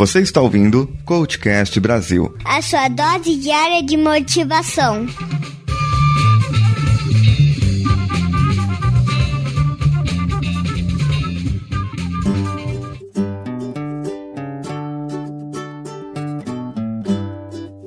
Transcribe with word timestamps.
Você 0.00 0.20
está 0.20 0.40
ouvindo 0.40 0.90
Coachcast 1.04 1.78
Brasil. 1.78 2.34
A 2.42 2.62
sua 2.62 2.88
dose 2.88 3.36
diária 3.36 3.82
de 3.82 3.98
motivação. 3.98 5.04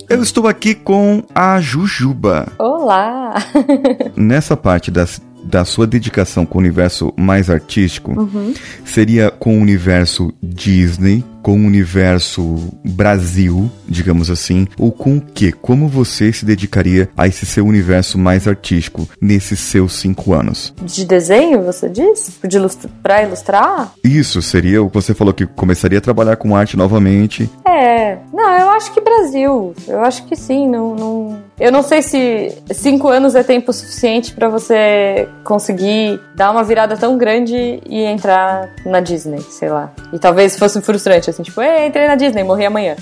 Eu 0.08 0.22
estou 0.22 0.48
aqui 0.48 0.76
com 0.76 1.24
a 1.34 1.60
Jujuba. 1.60 2.52
Olá! 2.60 3.34
Nessa 4.16 4.56
parte 4.56 4.92
das 4.92 5.20
da 5.44 5.66
sua 5.66 5.86
dedicação 5.86 6.46
com 6.46 6.58
o 6.58 6.62
universo 6.62 7.12
mais 7.18 7.50
artístico 7.50 8.12
Uhum. 8.18 8.54
seria 8.86 9.30
com 9.30 9.58
o 9.58 9.62
universo 9.62 10.32
Disney, 10.42 11.22
com 11.44 11.52
o 11.52 11.66
universo 11.68 12.58
Brasil, 12.84 13.70
digamos 13.88 14.32
assim, 14.32 14.66
ou 14.80 14.92
com 14.92 15.18
o 15.18 15.22
que? 15.22 15.52
Como 15.52 15.88
você 15.90 16.32
se 16.32 16.46
dedicaria 16.46 17.10
a 17.18 17.28
esse 17.28 17.46
seu 17.46 17.66
universo 17.66 18.18
mais 18.18 18.48
artístico 18.48 19.08
nesses 19.22 19.60
seus 19.60 19.94
cinco 19.94 20.34
anos? 20.34 20.74
De 20.82 21.06
desenho, 21.06 21.62
você 21.62 21.90
diz? 21.90 22.40
De 22.44 22.58
ilustrar, 22.58 22.92
pra 23.04 23.24
ilustrar? 23.24 23.92
Isso 24.04 24.42
seria 24.42 24.82
o 24.82 24.90
que 24.90 24.96
você 24.96 25.14
falou 25.14 25.34
que 25.34 25.46
começaria 25.46 25.98
a 25.98 26.02
trabalhar 26.02 26.38
com 26.38 26.56
arte 26.56 26.78
novamente. 26.78 27.50
É. 27.68 28.18
Não, 28.32 28.58
eu 28.58 28.70
acho 28.70 28.94
que 28.94 29.02
Brasil. 29.02 29.76
Eu 29.88 30.02
acho 30.02 30.26
que 30.26 30.36
sim. 30.36 30.68
Não, 30.68 30.96
não... 30.96 31.44
Eu 31.60 31.72
não 31.72 31.84
sei 31.84 32.02
se 32.02 32.58
cinco 32.72 33.10
anos 33.10 33.36
é 33.36 33.44
tempo 33.44 33.74
suficiente 33.74 34.34
pra 34.34 34.48
você 34.48 35.28
conseguir 35.44 36.20
dar 36.36 36.52
uma 36.52 36.64
virada 36.64 36.96
tão 36.96 37.18
grande 37.18 37.82
e 37.86 38.02
entrar 38.02 38.70
na 38.86 39.02
Disney, 39.02 39.42
sei 39.42 39.70
lá. 39.70 39.92
E 40.14 40.20
talvez 40.20 40.58
fosse 40.58 40.82
frustrante, 40.82 41.33
assim, 41.34 41.44
tipo, 41.44 41.62
Ei, 41.62 41.88
entrei 41.88 42.08
na 42.08 42.16
Disney, 42.16 42.44
morri 42.44 42.66
amanhã. 42.66 42.96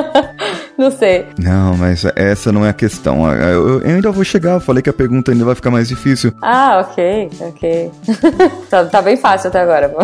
não 0.76 0.90
sei. 0.90 1.26
Não, 1.38 1.76
mas 1.76 2.04
essa 2.16 2.50
não 2.50 2.64
é 2.64 2.70
a 2.70 2.72
questão. 2.74 3.30
Eu, 3.32 3.80
eu 3.80 3.94
ainda 3.94 4.10
vou 4.10 4.24
chegar, 4.24 4.54
eu 4.54 4.60
falei 4.60 4.82
que 4.82 4.90
a 4.90 4.92
pergunta 4.92 5.30
ainda 5.30 5.44
vai 5.44 5.54
ficar 5.54 5.70
mais 5.70 5.88
difícil. 5.88 6.32
Ah, 6.42 6.86
ok, 6.88 7.30
ok. 7.40 7.90
tá, 8.70 8.84
tá 8.84 9.02
bem 9.02 9.16
fácil 9.16 9.48
até 9.48 9.60
agora. 9.60 9.92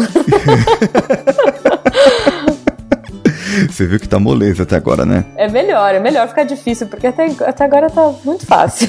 Você 3.74 3.88
viu 3.88 3.98
que 3.98 4.08
tá 4.08 4.20
moleza 4.20 4.62
até 4.62 4.76
agora, 4.76 5.04
né? 5.04 5.24
É 5.34 5.48
melhor, 5.48 5.92
é 5.92 5.98
melhor 5.98 6.28
ficar 6.28 6.44
difícil, 6.44 6.86
porque 6.86 7.08
até, 7.08 7.26
até 7.26 7.64
agora 7.64 7.90
tá 7.90 8.14
muito 8.24 8.46
fácil. 8.46 8.86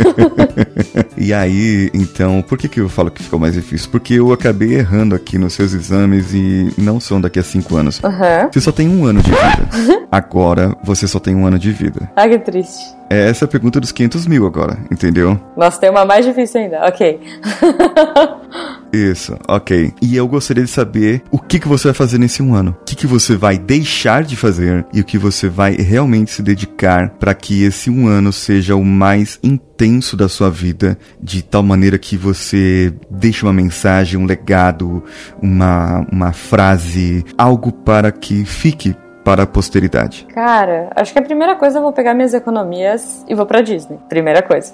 e 1.18 1.34
aí, 1.34 1.90
então, 1.92 2.44
por 2.44 2.56
que, 2.56 2.70
que 2.70 2.82
eu 2.82 2.88
falo 2.88 3.10
que 3.10 3.24
ficou 3.24 3.40
mais 3.40 3.56
difícil? 3.56 3.90
Porque 3.90 4.14
eu 4.14 4.32
acabei 4.32 4.76
errando 4.76 5.16
aqui 5.16 5.40
nos 5.40 5.54
seus 5.54 5.74
exames 5.74 6.36
e 6.36 6.72
não 6.78 7.00
são 7.00 7.20
daqui 7.20 7.40
a 7.40 7.44
cinco 7.44 7.76
anos. 7.76 8.00
Uhum. 8.04 8.52
Você 8.54 8.62
só 8.62 8.72
tem 8.72 8.88
um 8.88 9.06
ano 9.06 9.24
de 9.24 9.32
vida. 9.32 10.06
agora, 10.12 10.78
você 10.84 11.08
só 11.08 11.20
tem 11.20 11.36
um 11.36 11.48
ano 11.48 11.58
de 11.58 11.72
vida. 11.72 12.08
Ah, 12.16 12.30
que 12.30 12.38
triste. 12.38 12.95
É 13.10 13.30
essa 13.30 13.46
a 13.46 13.48
pergunta 13.48 13.80
dos 13.80 13.92
500 13.92 14.28
mil 14.28 14.46
agora, 14.46 14.80
entendeu? 14.92 15.40
Nossa, 15.56 15.80
tem 15.80 15.90
uma 15.90 16.06
mais 16.06 16.26
difícil 16.26 16.62
ainda. 16.62 16.86
Ok. 16.86 17.20
Isso, 18.92 19.38
ok. 19.48 19.94
E 20.02 20.16
eu 20.16 20.28
gostaria 20.28 20.64
de 20.64 20.70
saber 20.70 21.22
o 21.30 21.38
que, 21.38 21.60
que 21.60 21.68
você 21.68 21.90
vai 21.90 21.94
fazer 21.94 22.18
nesse 22.18 22.42
um 22.42 22.56
ano. 22.56 22.76
O 22.82 22.86
que, 22.86 22.96
que 22.96 23.06
você 23.06 23.36
vai 23.36 23.58
deixar 23.58 24.24
de 24.24 24.36
fazer 24.36 24.86
e 24.94 25.02
o 25.02 25.04
que 25.04 25.18
você 25.18 25.50
vai 25.50 25.76
realmente 25.76 26.32
se 26.32 26.42
dedicar 26.42 27.10
para 27.10 27.34
que 27.34 27.64
esse 27.64 27.90
um 27.90 28.08
ano 28.08 28.32
seja 28.32 28.76
o 28.76 28.86
mais 28.86 29.38
intenso 29.44 30.16
da 30.16 30.30
sua 30.30 30.50
vida, 30.50 30.98
de 31.22 31.44
tal 31.44 31.62
maneira 31.62 31.98
que 31.98 32.16
você 32.16 32.94
deixe 33.10 33.44
uma 33.44 33.54
mensagem, 33.54 34.20
um 34.20 34.26
legado, 34.26 35.04
uma, 35.42 36.06
uma 36.12 36.32
frase, 36.32 37.24
algo 37.38 37.72
para 37.72 38.12
que 38.12 38.46
fique 38.46 38.96
para 39.26 39.42
a 39.44 39.48
posteridade? 39.48 40.28
Cara, 40.32 40.92
acho 40.96 41.12
que 41.12 41.18
a 41.18 41.22
primeira 41.24 41.56
coisa 41.56 41.80
eu 41.80 41.82
vou 41.82 41.92
pegar 41.92 42.14
minhas 42.14 42.36
economias 42.36 43.26
e 43.28 43.34
vou 43.34 43.48
pra 43.48 43.62
Disney. 43.62 43.98
Primeira 44.08 44.44
coisa. 44.44 44.74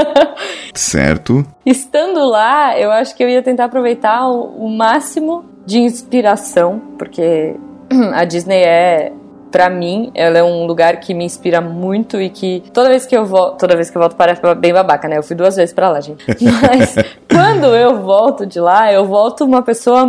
certo. 0.74 1.44
Estando 1.64 2.28
lá, 2.28 2.78
eu 2.78 2.90
acho 2.90 3.16
que 3.16 3.24
eu 3.24 3.28
ia 3.28 3.42
tentar 3.42 3.64
aproveitar 3.64 4.28
o, 4.28 4.66
o 4.66 4.68
máximo 4.68 5.46
de 5.64 5.78
inspiração, 5.78 6.78
porque 6.98 7.56
a 8.12 8.24
Disney 8.26 8.62
é 8.62 9.12
para 9.50 9.68
mim, 9.68 10.12
ela 10.14 10.38
é 10.38 10.44
um 10.44 10.64
lugar 10.66 11.00
que 11.00 11.12
me 11.12 11.24
inspira 11.24 11.60
muito 11.60 12.20
e 12.20 12.28
que 12.28 12.62
toda 12.72 12.88
vez 12.88 13.04
que 13.04 13.16
eu 13.16 13.24
volto, 13.24 13.58
toda 13.58 13.74
vez 13.74 13.90
que 13.90 13.96
eu 13.96 14.00
volto 14.00 14.14
parece 14.14 14.40
bem 14.56 14.72
babaca, 14.72 15.08
né? 15.08 15.18
Eu 15.18 15.22
fui 15.22 15.34
duas 15.34 15.56
vezes 15.56 15.74
para 15.74 15.90
lá, 15.90 16.00
gente. 16.00 16.24
Mas 16.62 16.94
quando 17.28 17.74
eu 17.74 18.00
volto 18.00 18.46
de 18.46 18.60
lá, 18.60 18.92
eu 18.92 19.06
volto 19.06 19.44
uma 19.44 19.62
pessoa 19.62 20.06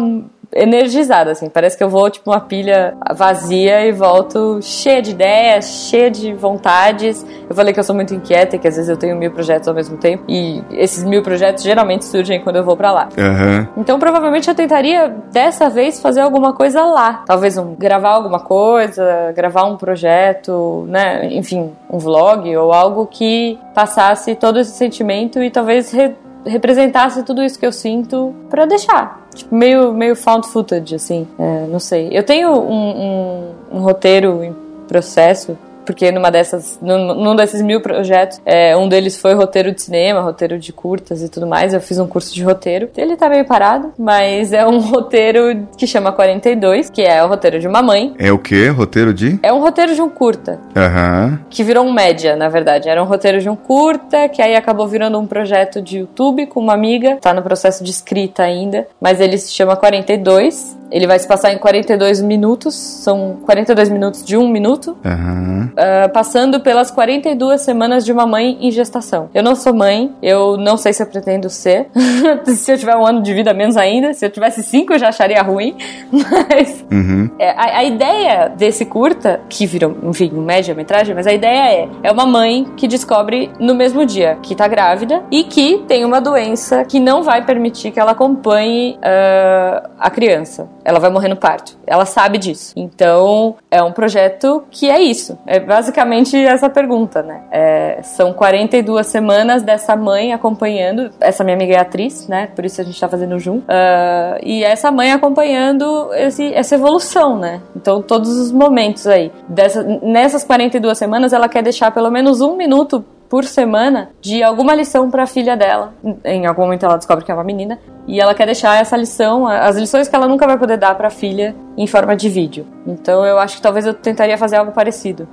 energizada, 0.53 1.31
assim. 1.31 1.50
Parece 1.50 1.78
que 1.78 1.84
eu 1.84 1.89
vou, 1.89 2.09
tipo, 2.09 2.29
uma 2.29 2.39
pilha 2.39 2.95
vazia 3.16 3.85
e 3.85 3.91
volto 3.91 4.59
cheia 4.62 5.01
de 5.01 5.12
ideias, 5.12 5.66
cheia 5.89 6.09
de 6.09 6.34
vontades. 6.34 7.25
Eu 7.50 7.56
falei 7.56 7.73
que 7.73 7.79
eu 7.79 7.84
sou 7.84 7.95
muito 7.95 8.13
inquieta 8.13 8.56
e 8.56 8.59
que 8.59 8.67
às 8.67 8.75
vezes 8.75 8.90
eu 8.90 8.97
tenho 8.97 9.16
mil 9.16 9.31
projetos 9.31 9.67
ao 9.67 9.73
mesmo 9.73 9.97
tempo. 9.97 10.23
E 10.28 10.63
esses 10.72 11.03
mil 11.03 11.22
projetos 11.22 11.63
geralmente 11.63 12.06
surgem 12.06 12.41
quando 12.41 12.57
eu 12.57 12.63
vou 12.63 12.75
para 12.75 12.91
lá. 12.91 13.09
Uhum. 13.17 13.67
Então, 13.78 14.00
provavelmente 14.00 14.50
eu 14.50 14.56
tentaria, 14.56 15.07
dessa 15.31 15.69
vez, 15.69 16.00
fazer 16.00 16.22
alguma 16.22 16.53
coisa 16.53 16.84
lá. 16.84 17.23
Talvez 17.25 17.57
um, 17.57 17.75
gravar 17.75 18.11
alguma 18.11 18.40
coisa, 18.40 19.31
gravar 19.35 19.66
um 19.66 19.78
projeto, 19.78 20.85
né? 20.88 21.28
Enfim, 21.31 21.72
um 21.90 21.97
vlog 21.97 22.56
ou 22.57 22.73
algo 22.73 23.07
que 23.07 23.57
passasse 23.73 24.35
todo 24.35 24.59
esse 24.59 24.72
sentimento 24.72 25.41
e 25.41 25.50
talvez 25.50 25.91
re 25.91 26.16
representasse 26.44 27.22
tudo 27.22 27.44
isso 27.44 27.59
que 27.59 27.66
eu 27.66 27.72
sinto 27.72 28.34
para 28.50 28.66
deixar. 28.66 29.21
Tipo, 29.34 29.56
meio, 29.56 29.94
meio 29.94 30.16
found 30.16 30.47
footage, 30.47 30.96
assim. 30.96 31.28
É, 31.40 31.68
não 31.68 31.80
sei. 31.80 32.09
Eu 32.12 32.24
tenho 32.24 32.52
um, 32.52 33.02
um, 33.02 33.78
um 33.78 33.80
roteiro 33.80 34.44
em 34.44 34.53
processo 34.88 35.58
porque 35.91 36.09
numa 36.09 36.31
dessas, 36.31 36.79
num, 36.81 37.13
num 37.13 37.35
desses 37.35 37.62
mil 37.62 37.81
projetos, 37.81 38.41
é, 38.46 38.78
um 38.78 38.88
deles 38.88 39.19
foi 39.19 39.34
roteiro 39.34 39.74
de 39.74 39.81
cinema, 39.81 40.22
roteiro 40.22 40.57
de 40.57 40.72
curtas 40.72 41.22
e 41.22 41.28
tudo 41.28 41.46
mais. 41.46 41.74
Eu 41.74 41.81
fiz 41.81 42.00
um 42.00 42.07
curso 42.07 42.34
de 42.34 42.41
roteiro. 42.41 42.90
Ele 42.96 43.18
tá 43.18 43.28
meio 43.28 43.44
parado, 43.44 43.91
mas 44.00 44.53
é 44.53 44.66
um 44.66 44.79
roteiro 44.90 45.68
que 45.78 45.85
chama 45.85 46.13
42, 46.13 46.90
que 46.90 47.02
é 47.02 47.22
o 47.22 47.28
roteiro 47.28 47.59
de 47.59 47.68
uma 47.68 47.81
mãe. 47.81 48.13
É 48.18 48.31
o 48.31 48.40
que? 48.40 48.69
Roteiro 48.69 49.13
de? 49.13 49.38
É 49.44 49.52
um 49.52 49.59
roteiro 49.59 49.94
de 49.94 50.02
um 50.02 50.09
curta. 50.09 50.62
Aham. 50.75 51.25
Uhum. 51.25 51.40
Que 51.50 51.62
virou 51.62 51.85
um 51.85 51.91
média, 51.91 52.38
na 52.38 52.47
verdade. 52.47 52.88
Era 52.88 53.03
um 53.03 53.06
roteiro 53.06 53.41
de 53.41 53.50
um 53.50 53.56
curta, 53.56 54.29
que 54.29 54.41
aí 54.41 54.56
acabou 54.56 54.88
virando 54.88 55.19
um 55.19 55.28
projeto 55.28 55.81
de 55.81 56.00
YouTube 56.00 56.46
com 56.47 56.62
uma 56.62 56.73
amiga. 56.73 57.18
Tá 57.18 57.34
no 57.34 57.41
processo 57.41 57.84
de 57.84 57.91
escrita 57.91 58.44
ainda, 58.44 58.88
mas 59.00 59.19
ele 59.19 59.38
se 59.38 59.52
chama 59.52 59.75
42. 59.75 60.79
Ele 60.91 61.07
vai 61.07 61.18
se 61.18 61.28
passar 61.28 61.53
em 61.53 61.57
42 61.57 62.22
minutos, 62.22 62.75
são 62.75 63.38
42 63.46 63.90
minutos 63.90 64.25
de 64.25 64.35
um 64.35 64.47
minuto, 64.47 64.97
uhum. 65.06 65.69
uh, 65.72 66.12
passando 66.12 66.59
pelas 66.59 66.91
42 66.91 67.62
semanas 67.62 68.03
de 68.03 68.12
uma 68.12 68.25
mãe 68.25 68.57
em 68.59 68.69
gestação. 68.69 69.29
Eu 69.34 69.41
não 69.41 69.56
sou 69.56 69.74
mãe, 69.74 70.13
eu 70.22 70.57
não 70.57 70.75
sei 70.75 70.91
se 70.91 71.02
eu 71.02 71.07
pretendo 71.07 71.50
ser. 71.50 71.88
se 72.46 72.72
eu 72.72 72.78
tiver 72.78 72.96
um 72.96 73.06
ano 73.06 73.22
de 73.22 73.34
vida 73.34 73.53
menos 73.53 73.78
ainda, 73.78 74.13
se 74.13 74.25
eu 74.25 74.29
tivesse 74.29 74.62
cinco 74.63 74.94
eu 74.94 75.00
já 75.00 75.07
acharia 75.09 75.41
ruim. 75.41 75.75
Mas 76.12 76.84
uhum. 76.91 77.29
é, 77.40 77.52
a, 77.52 77.78
a, 77.78 77.84
ideia 77.84 78.50
desse 78.50 78.85
curta, 78.85 79.40
que 79.47 79.66
virou, 79.66 79.96
enfim, 80.03 80.31
um 80.34 80.41
média-metragem, 80.41 81.16
mas 81.16 81.25
a 81.25 81.34
ideia 81.34 81.72
é: 81.72 81.90
é 82.03 82.12
uma 82.12 82.25
mãe 82.25 82.66
que 82.75 82.88
descobre 82.88 83.50
no 83.59 83.73
mesmo 83.73 84.06
dia 84.06 84.38
que 84.41 84.56
tá 84.56 84.68
grávida 84.68 85.23
e 85.31 85.44
que 85.44 85.79
tem 85.88 86.03
uma 86.03 86.19
doença 86.19 86.84
que 86.84 87.00
não 87.00 87.23
vai 87.23 87.46
permitir 87.46 87.91
que 87.91 88.00
ela 88.00 88.12
acompanhe 88.12 88.97
uh, 88.97 89.90
a 89.97 90.09
criança 90.09 90.68
ela 90.84 91.00
vai 91.00 91.09
morrer 91.09 91.28
no 91.28 91.36
parto. 91.36 91.78
Ela 91.86 92.06
sabe 92.06 92.38
disso. 92.38 92.74
Então, 92.75 93.56
é 93.69 93.81
um 93.81 93.92
projeto 93.92 94.64
que 94.69 94.90
é 94.90 95.02
isso. 95.02 95.38
É 95.46 95.59
basicamente 95.59 96.36
essa 96.38 96.69
pergunta, 96.69 97.22
né? 97.22 97.42
É, 97.52 98.00
são 98.03 98.34
42 98.34 99.06
semanas 99.08 99.64
dessa 99.64 99.96
mãe 99.96 100.34
acompanhando. 100.34 101.12
Essa 101.20 101.44
minha 101.44 101.56
amiga 101.56 101.74
é 101.74 101.80
atriz, 101.80 102.28
né? 102.28 102.47
Por 102.56 102.66
isso 102.66 102.81
a 102.81 102.84
gente 102.84 103.00
tá 103.00 103.08
fazendo 103.08 103.38
junto. 103.40 103.64
Uh, 103.64 104.40
e 104.44 104.64
essa 104.64 104.91
mãe 104.91 105.12
acompanhando 105.12 106.12
esse, 106.14 106.53
essa 106.53 106.75
evolução, 106.75 107.38
né? 107.38 107.62
Então, 107.75 108.02
todos 108.02 108.38
os 108.38 108.52
momentos 108.52 109.08
aí. 109.08 109.31
Dessa, 109.47 109.84
nessas 109.84 110.44
42 110.44 110.97
semanas, 110.97 111.34
ela 111.34 111.47
quer 111.47 111.64
deixar 111.64 111.91
pelo 111.91 112.09
menos 112.09 112.41
um 112.41 112.55
minuto 112.55 113.03
por 113.31 113.45
semana 113.45 114.09
de 114.19 114.43
alguma 114.43 114.75
lição 114.75 115.09
para 115.09 115.23
a 115.23 115.25
filha 115.25 115.55
dela. 115.55 115.93
Em 116.25 116.45
algum 116.45 116.63
momento 116.63 116.85
ela 116.85 116.97
descobre 116.97 117.23
que 117.23 117.31
é 117.31 117.33
uma 117.33 117.45
menina 117.45 117.79
e 118.05 118.19
ela 118.19 118.35
quer 118.35 118.45
deixar 118.45 118.81
essa 118.81 118.97
lição, 118.97 119.47
as 119.47 119.78
lições 119.78 120.09
que 120.09 120.16
ela 120.17 120.28
nunca 120.28 120.45
vai 120.45 120.57
poder 120.57 120.75
dar 120.75 120.95
para 120.95 121.07
a 121.07 121.09
filha 121.09 121.55
em 121.78 121.87
forma 121.87 122.13
de 122.13 122.28
vídeo. 122.28 122.67
Então 122.85 123.25
eu 123.25 123.39
acho 123.39 123.55
que 123.55 123.61
talvez 123.61 123.85
eu 123.85 123.93
tentaria 123.93 124.37
fazer 124.37 124.57
algo 124.57 124.73
parecido, 124.73 125.29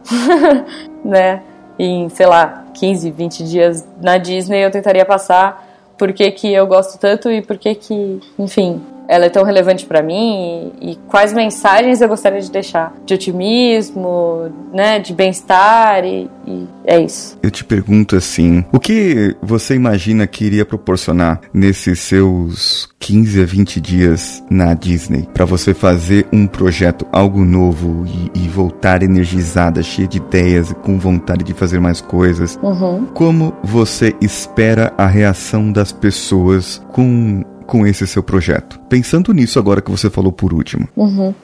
né? 1.05 1.43
Em, 1.77 2.09
sei 2.09 2.27
lá, 2.27 2.67
15, 2.75 3.11
20 3.11 3.43
dias 3.43 3.89
na 4.01 4.17
Disney 4.17 4.65
eu 4.65 4.71
tentaria 4.71 5.05
passar 5.05 5.67
por 5.99 6.13
que, 6.13 6.31
que 6.31 6.53
eu 6.53 6.69
gosto 6.69 7.01
tanto 7.01 7.29
e 7.29 7.43
por 7.43 7.59
que 7.59 7.75
que, 7.75 8.21
enfim, 8.39 8.81
ela 9.09 9.25
é 9.25 9.31
tão 9.31 9.43
relevante 9.43 9.87
para 9.87 10.03
mim 10.03 10.71
e, 10.81 10.93
e, 10.93 10.97
quais 11.09 11.33
mensagens 11.33 12.03
eu 12.03 12.09
gostaria 12.09 12.41
de 12.41 12.51
deixar 12.51 12.93
de 13.07 13.15
otimismo, 13.15 14.53
né, 14.73 14.99
de 14.99 15.15
bem-estar 15.15 16.05
e, 16.05 16.31
e 16.47 16.67
é 16.85 17.01
isso. 17.01 17.39
Eu 17.43 17.51
te 17.51 17.65
pergunto 17.65 18.15
assim, 18.15 18.65
o 18.71 18.79
que 18.79 19.35
você 19.43 19.75
imagina 19.75 20.27
que 20.27 20.45
iria 20.45 20.67
proporcionar 20.67 21.41
nesses 21.55 22.01
seus 22.01 22.89
15 22.99 23.43
a 23.43 23.47
20 23.47 23.81
dias 23.81 24.45
na 24.51 24.75
Disney 24.75 25.27
para 25.33 25.47
você 25.47 25.73
fazer 25.73 26.27
um 26.31 26.47
projeto, 26.47 27.07
algo 27.11 27.45
novo 27.45 28.05
e, 28.07 28.45
e, 28.45 28.49
voltar 28.49 29.03
energizada, 29.03 29.83
cheia 29.83 30.07
de 30.07 30.19
ideias 30.19 30.71
e 30.71 30.75
com 30.75 30.99
vontade 30.99 31.45
de 31.45 31.55
fazer 31.55 31.81
mais 31.81 32.03
coisas? 32.03 32.59
Uhum. 32.63 33.07
Como 33.15 33.57
você 33.63 34.15
espera 34.21 34.93
a 34.99 35.07
reação 35.07 35.73
das 35.73 35.93
pessoas 35.93 36.83
com 36.93 37.43
com 37.69 37.87
esse 37.87 38.07
seu 38.07 38.23
projeto? 38.23 38.81
Pensando 38.89 39.31
nisso 39.35 39.59
agora 39.59 39.83
que 39.83 39.91
você 39.91 40.09
falou 40.09 40.33
por 40.33 40.55
último. 40.55 40.89
Uhum. 40.97 41.35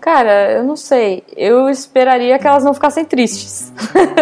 Cara, 0.00 0.52
eu 0.52 0.64
não 0.64 0.76
sei. 0.76 1.22
Eu 1.36 1.68
esperaria 1.68 2.38
que 2.38 2.46
elas 2.46 2.64
não 2.64 2.72
ficassem 2.72 3.04
tristes. 3.04 3.70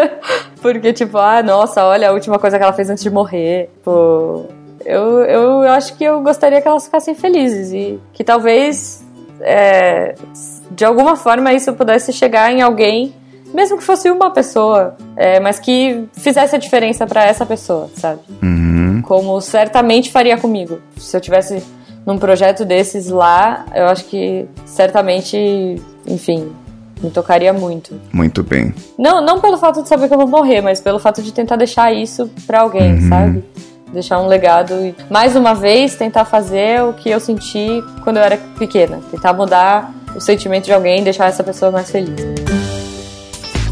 Porque, 0.61 0.93
tipo, 0.93 1.19
ah, 1.19 1.41
nossa, 1.41 1.85
olha 1.85 2.11
a 2.11 2.13
última 2.13 2.39
coisa 2.39 2.59
que 2.59 2.65
ela 2.65 2.73
fez 2.73 2.91
antes 2.91 3.03
de 3.03 3.11
morrer. 3.11 3.71
Pô, 3.85 4.47
eu, 4.85 5.23
eu 5.23 5.61
acho 5.71 5.97
que 5.97 6.03
eu 6.03 6.21
gostaria 6.21 6.61
que 6.61 6.67
elas 6.67 6.85
ficassem 6.85 7.15
felizes 7.15 7.73
e 7.73 8.01
que 8.13 8.25
talvez, 8.25 9.05
é, 9.41 10.17
de 10.73 10.85
alguma 10.85 11.15
forma, 11.15 11.53
isso 11.53 11.73
pudesse 11.75 12.13
chegar 12.13 12.53
em 12.53 12.61
alguém, 12.61 13.15
mesmo 13.55 13.79
que 13.79 13.85
fosse 13.85 14.11
uma 14.11 14.31
pessoa, 14.31 14.97
é, 15.17 15.39
mas 15.39 15.61
que 15.61 16.09
fizesse 16.13 16.57
a 16.57 16.59
diferença 16.59 17.07
para 17.07 17.25
essa 17.25 17.47
pessoa, 17.47 17.89
sabe? 17.97 18.21
Uhum. 18.43 18.62
Como 19.03 19.41
certamente 19.41 20.11
faria 20.11 20.37
comigo. 20.37 20.81
Se 20.97 21.17
eu 21.17 21.21
tivesse 21.21 21.63
num 22.07 22.19
projeto 22.19 22.65
desses 22.65 23.09
lá, 23.09 23.65
eu 23.75 23.87
acho 23.87 24.05
que 24.07 24.47
certamente, 24.65 25.81
enfim, 26.07 26.51
me 27.01 27.11
tocaria 27.11 27.53
muito. 27.53 28.01
Muito 28.13 28.43
bem. 28.43 28.75
Não, 28.99 29.21
não 29.25 29.41
pelo 29.41 29.57
fato 29.59 29.83
de 29.83 29.89
saber 29.89 30.09
que 30.09 30.15
eu 30.15 30.19
vou 30.19 30.27
morrer, 30.29 30.61
mas 30.61 30.81
pelo 30.81 30.99
fato 30.99 31.23
de 31.23 31.33
tentar 31.33 31.57
deixar 31.57 31.93
isso 31.93 32.31
para 32.47 32.61
alguém, 32.61 32.95
Uhum. 32.95 33.09
sabe? 33.09 33.45
Deixar 33.93 34.21
um 34.21 34.27
legado 34.27 34.73
e, 34.87 34.95
mais 35.11 35.37
uma 35.37 35.55
vez, 35.55 35.95
tentar 35.97 36.25
fazer 36.25 36.83
o 36.83 36.93
que 36.95 37.11
eu 37.11 37.21
senti 37.21 37.85
quando 38.03 38.17
eu 38.17 38.23
era 38.23 38.37
pequena. 38.59 39.01
Tentar 39.11 39.33
mudar 39.35 39.93
o 40.17 40.21
sentimento 40.21 40.65
de 40.65 40.73
alguém 40.73 41.01
e 41.01 41.05
deixar 41.05 41.27
essa 41.29 41.45
pessoa 41.45 41.71
mais 41.71 41.91
feliz. 41.91 42.15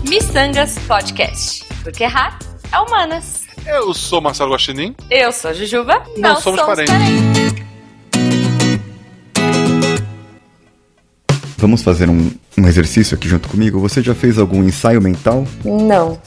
Missangas 0.09 0.79
Podcast. 0.87 1.65
Porque 1.82 2.05
errar 2.05 2.38
é 2.73 2.79
humanas. 2.79 3.43
Eu 3.67 3.93
sou 3.95 4.21
Marcelo 4.21 4.53
Guaxinim. 4.53 4.95
Eu 5.11 5.33
sou 5.33 5.51
a 5.51 5.55
Jujuba. 5.55 6.03
Não 6.17 6.37
somos 6.41 6.61
parentes. 6.62 6.95
Vamos 11.57 11.83
fazer 11.83 12.09
um, 12.09 12.31
um 12.61 12.69
exercício 12.69 13.15
aqui 13.15 13.29
junto 13.29 13.49
comigo? 13.49 13.79
Você 13.81 14.03
já 14.03 14.15
fez 14.15 14.39
algum 14.39 14.62
ensaio 14.62 15.01
mental? 15.01 15.47
Não. 15.65 16.19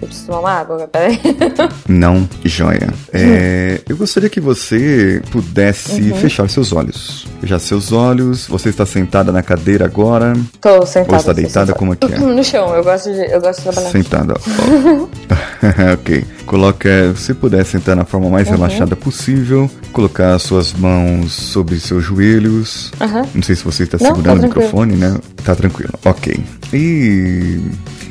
Eu 0.00 0.06
preciso 0.08 0.26
tomar 0.28 0.40
uma 0.40 0.50
água, 0.50 0.88
peraí. 0.90 1.18
Não, 1.88 2.28
joia. 2.44 2.88
É, 3.12 3.80
eu 3.88 3.96
gostaria 3.96 4.28
que 4.30 4.40
você 4.40 5.22
pudesse 5.30 6.00
Uhum. 6.10 6.16
fechar 6.16 6.48
seus 6.48 6.72
olhos. 6.72 7.26
Fechar 7.40 7.58
seus 7.58 7.92
olhos. 7.92 8.46
Você 8.46 8.68
está 8.70 8.84
sentada 8.86 9.30
na 9.32 9.42
cadeira 9.42 9.84
agora? 9.84 10.32
Tô 10.60 10.84
sentada. 10.86 11.12
Ou 11.12 11.18
está 11.18 11.32
deitada? 11.32 11.72
Como 11.74 11.92
é 11.92 11.96
que 11.96 12.12
é? 12.12 12.18
No 12.20 12.44
chão, 12.44 12.74
eu 12.74 12.82
gosto 12.84 13.12
de, 13.12 13.20
eu 13.32 13.40
gosto 13.40 13.58
de 13.58 13.64
trabalhar. 13.64 13.90
Sentada. 13.90 14.34
ó. 14.38 15.92
ok. 15.94 16.24
Coloca. 16.46 17.14
Se 17.16 17.34
puder 17.34 17.64
sentar 17.64 17.96
na 17.96 18.04
forma 18.04 18.28
mais 18.30 18.48
relaxada 18.48 18.94
possível. 18.96 19.70
Colocar 19.92 20.38
suas 20.38 20.72
mãos 20.72 21.32
sobre 21.32 21.78
seus 21.80 22.04
joelhos. 22.04 22.92
Aham. 23.00 23.26
Não 23.34 23.42
sei 23.42 23.56
se 23.56 23.64
você 23.64 23.82
está 23.84 23.98
Não, 23.98 24.06
tá 24.10 24.14
segurando 24.14 24.36
o 24.36 24.40
tranquilo. 24.40 24.64
microfone, 24.64 24.96
né? 24.96 25.16
Tá 25.44 25.54
tranquilo. 25.54 25.79
Ok. 26.04 26.38
E 26.72 27.60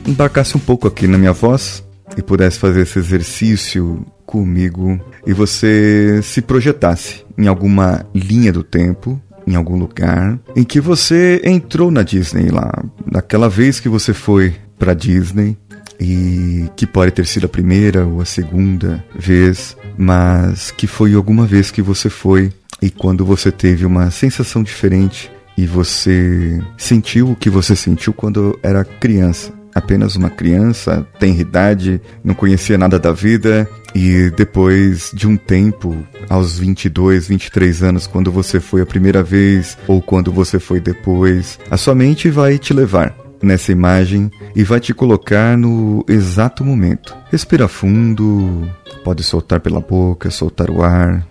embarcasse 0.07 0.55
um 0.55 0.59
pouco 0.59 0.87
aqui 0.87 1.07
na 1.07 1.17
minha 1.17 1.33
voz 1.33 1.83
e 2.17 2.21
pudesse 2.21 2.57
fazer 2.57 2.81
esse 2.81 2.99
exercício 2.99 4.05
comigo 4.25 4.99
e 5.25 5.33
você 5.33 6.21
se 6.23 6.41
projetasse 6.41 7.25
em 7.37 7.47
alguma 7.47 8.05
linha 8.13 8.51
do 8.51 8.63
tempo, 8.63 9.19
em 9.47 9.55
algum 9.55 9.77
lugar 9.77 10.39
em 10.55 10.63
que 10.63 10.79
você 10.79 11.41
entrou 11.43 11.89
na 11.89 12.03
Disney 12.03 12.49
lá, 12.49 12.71
naquela 13.05 13.49
vez 13.49 13.79
que 13.79 13.89
você 13.89 14.13
foi 14.13 14.53
pra 14.77 14.93
Disney 14.93 15.57
e 15.99 16.69
que 16.75 16.85
pode 16.85 17.11
ter 17.11 17.25
sido 17.25 17.45
a 17.45 17.49
primeira 17.49 18.05
ou 18.05 18.21
a 18.21 18.25
segunda 18.25 19.03
vez, 19.17 19.75
mas 19.97 20.71
que 20.71 20.87
foi 20.87 21.13
alguma 21.13 21.45
vez 21.45 21.71
que 21.71 21.81
você 21.81 22.09
foi 22.09 22.51
e 22.81 22.89
quando 22.89 23.25
você 23.25 23.51
teve 23.51 23.85
uma 23.85 24.09
sensação 24.09 24.63
diferente 24.63 25.29
e 25.59 25.65
você 25.65 26.61
sentiu 26.77 27.31
o 27.31 27.35
que 27.35 27.49
você 27.49 27.75
sentiu 27.75 28.13
quando 28.13 28.57
era 28.63 28.85
criança. 28.85 29.51
Apenas 29.75 30.15
uma 30.15 30.29
criança, 30.29 31.05
tem 31.19 31.37
idade, 31.37 32.01
não 32.23 32.33
conhecia 32.33 32.77
nada 32.77 32.97
da 32.97 33.11
vida 33.11 33.69
e 33.93 34.31
depois 34.37 35.11
de 35.13 35.27
um 35.27 35.35
tempo, 35.35 35.97
aos 36.29 36.57
22, 36.57 37.27
23 37.27 37.83
anos, 37.83 38.07
quando 38.07 38.31
você 38.31 38.61
foi 38.61 38.81
a 38.81 38.85
primeira 38.85 39.21
vez 39.21 39.77
ou 39.85 40.01
quando 40.01 40.31
você 40.31 40.59
foi 40.59 40.79
depois, 40.79 41.59
a 41.69 41.75
sua 41.75 41.93
mente 41.93 42.29
vai 42.29 42.57
te 42.57 42.73
levar 42.73 43.13
nessa 43.43 43.71
imagem 43.73 44.31
e 44.55 44.63
vai 44.63 44.79
te 44.79 44.93
colocar 44.93 45.57
no 45.57 46.05
exato 46.07 46.63
momento. 46.63 47.15
Respira 47.29 47.67
fundo, 47.67 48.65
pode 49.03 49.23
soltar 49.23 49.59
pela 49.59 49.81
boca, 49.81 50.31
soltar 50.31 50.69
o 50.69 50.81
ar 50.81 51.27